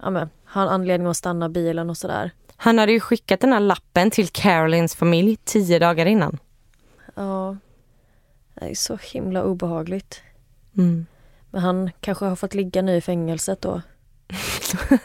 ja, 0.02 0.10
men, 0.10 0.28
ha 0.44 0.62
en 0.62 0.68
anledning 0.68 1.08
att 1.08 1.16
stanna 1.16 1.48
bilen 1.48 1.90
och 1.90 1.96
sådär. 1.96 2.30
Han 2.56 2.78
hade 2.78 2.92
ju 2.92 3.00
skickat 3.00 3.40
den 3.40 3.52
här 3.52 3.60
lappen 3.60 4.10
till 4.10 4.28
Carolines 4.28 4.94
familj 4.94 5.36
tio 5.44 5.78
dagar 5.78 6.06
innan. 6.06 6.38
Ja, 7.14 7.56
det 8.54 8.70
är 8.70 8.74
så 8.74 8.98
himla 9.12 9.44
obehagligt. 9.44 10.22
Mm. 10.76 11.06
Men 11.50 11.60
han 11.60 11.90
kanske 12.00 12.24
har 12.24 12.36
fått 12.36 12.54
ligga 12.54 12.82
nu 12.82 12.96
i 12.96 13.00
fängelset 13.00 13.60
då. 13.60 13.82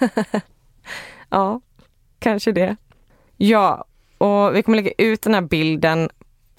ja, 1.30 1.62
kanske 2.20 2.52
det. 2.52 2.76
Ja, 3.38 3.86
och 4.18 4.56
vi 4.56 4.64
kommer 4.64 4.76
lägga 4.76 4.92
ut 4.98 5.22
den 5.22 5.34
här 5.34 5.42
bilden 5.42 6.10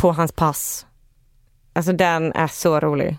på 0.03 0.13
hans 0.13 0.33
pass. 0.33 0.87
Alltså 1.73 1.93
den 1.93 2.33
är 2.33 2.47
så 2.47 2.81
rolig, 2.81 3.17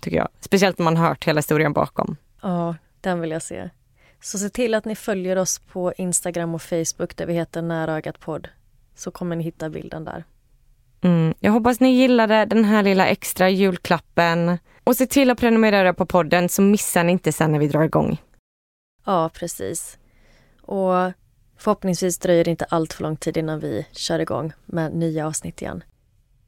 tycker 0.00 0.16
jag. 0.16 0.28
Speciellt 0.40 0.78
när 0.78 0.84
man 0.84 0.96
hört 0.96 1.24
hela 1.24 1.38
historien 1.38 1.72
bakom. 1.72 2.16
Ja, 2.42 2.76
den 3.00 3.20
vill 3.20 3.30
jag 3.30 3.42
se. 3.42 3.70
Så 4.20 4.38
se 4.38 4.48
till 4.48 4.74
att 4.74 4.84
ni 4.84 4.96
följer 4.96 5.36
oss 5.36 5.58
på 5.58 5.92
Instagram 5.96 6.54
och 6.54 6.62
Facebook 6.62 7.16
där 7.16 7.26
vi 7.26 7.34
heter 7.34 7.62
Nära 7.62 7.96
ögat 7.96 8.20
podd. 8.20 8.48
Så 8.94 9.10
kommer 9.10 9.36
ni 9.36 9.44
hitta 9.44 9.70
bilden 9.70 10.04
där. 10.04 10.24
Mm, 11.00 11.34
jag 11.40 11.52
hoppas 11.52 11.80
ni 11.80 11.90
gillade 11.90 12.44
den 12.44 12.64
här 12.64 12.82
lilla 12.82 13.06
extra 13.06 13.50
julklappen. 13.50 14.58
Och 14.84 14.96
se 14.96 15.06
till 15.06 15.30
att 15.30 15.40
prenumerera 15.40 15.94
på 15.94 16.06
podden 16.06 16.48
så 16.48 16.62
missar 16.62 17.04
ni 17.04 17.12
inte 17.12 17.32
sen 17.32 17.52
när 17.52 17.58
vi 17.58 17.68
drar 17.68 17.82
igång. 17.82 18.20
Ja, 19.04 19.30
precis. 19.34 19.98
Och 20.60 21.12
förhoppningsvis 21.56 22.18
dröjer 22.18 22.44
det 22.44 22.50
inte 22.50 22.64
allt 22.64 22.92
för 22.92 23.02
lång 23.02 23.16
tid 23.16 23.36
innan 23.36 23.60
vi 23.60 23.86
kör 23.92 24.18
igång 24.18 24.52
med 24.66 24.94
nya 24.94 25.26
avsnitt 25.26 25.62
igen. 25.62 25.82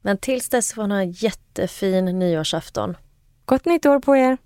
Men 0.05 0.17
tills 0.17 0.49
dess 0.49 0.73
får 0.73 0.87
ni 0.87 0.93
ha 0.95 1.01
en 1.01 1.11
jättefin 1.11 2.05
nyårsafton. 2.19 2.97
Gott 3.45 3.65
nytt 3.65 3.85
år 3.85 3.99
på 3.99 4.15
er! 4.15 4.37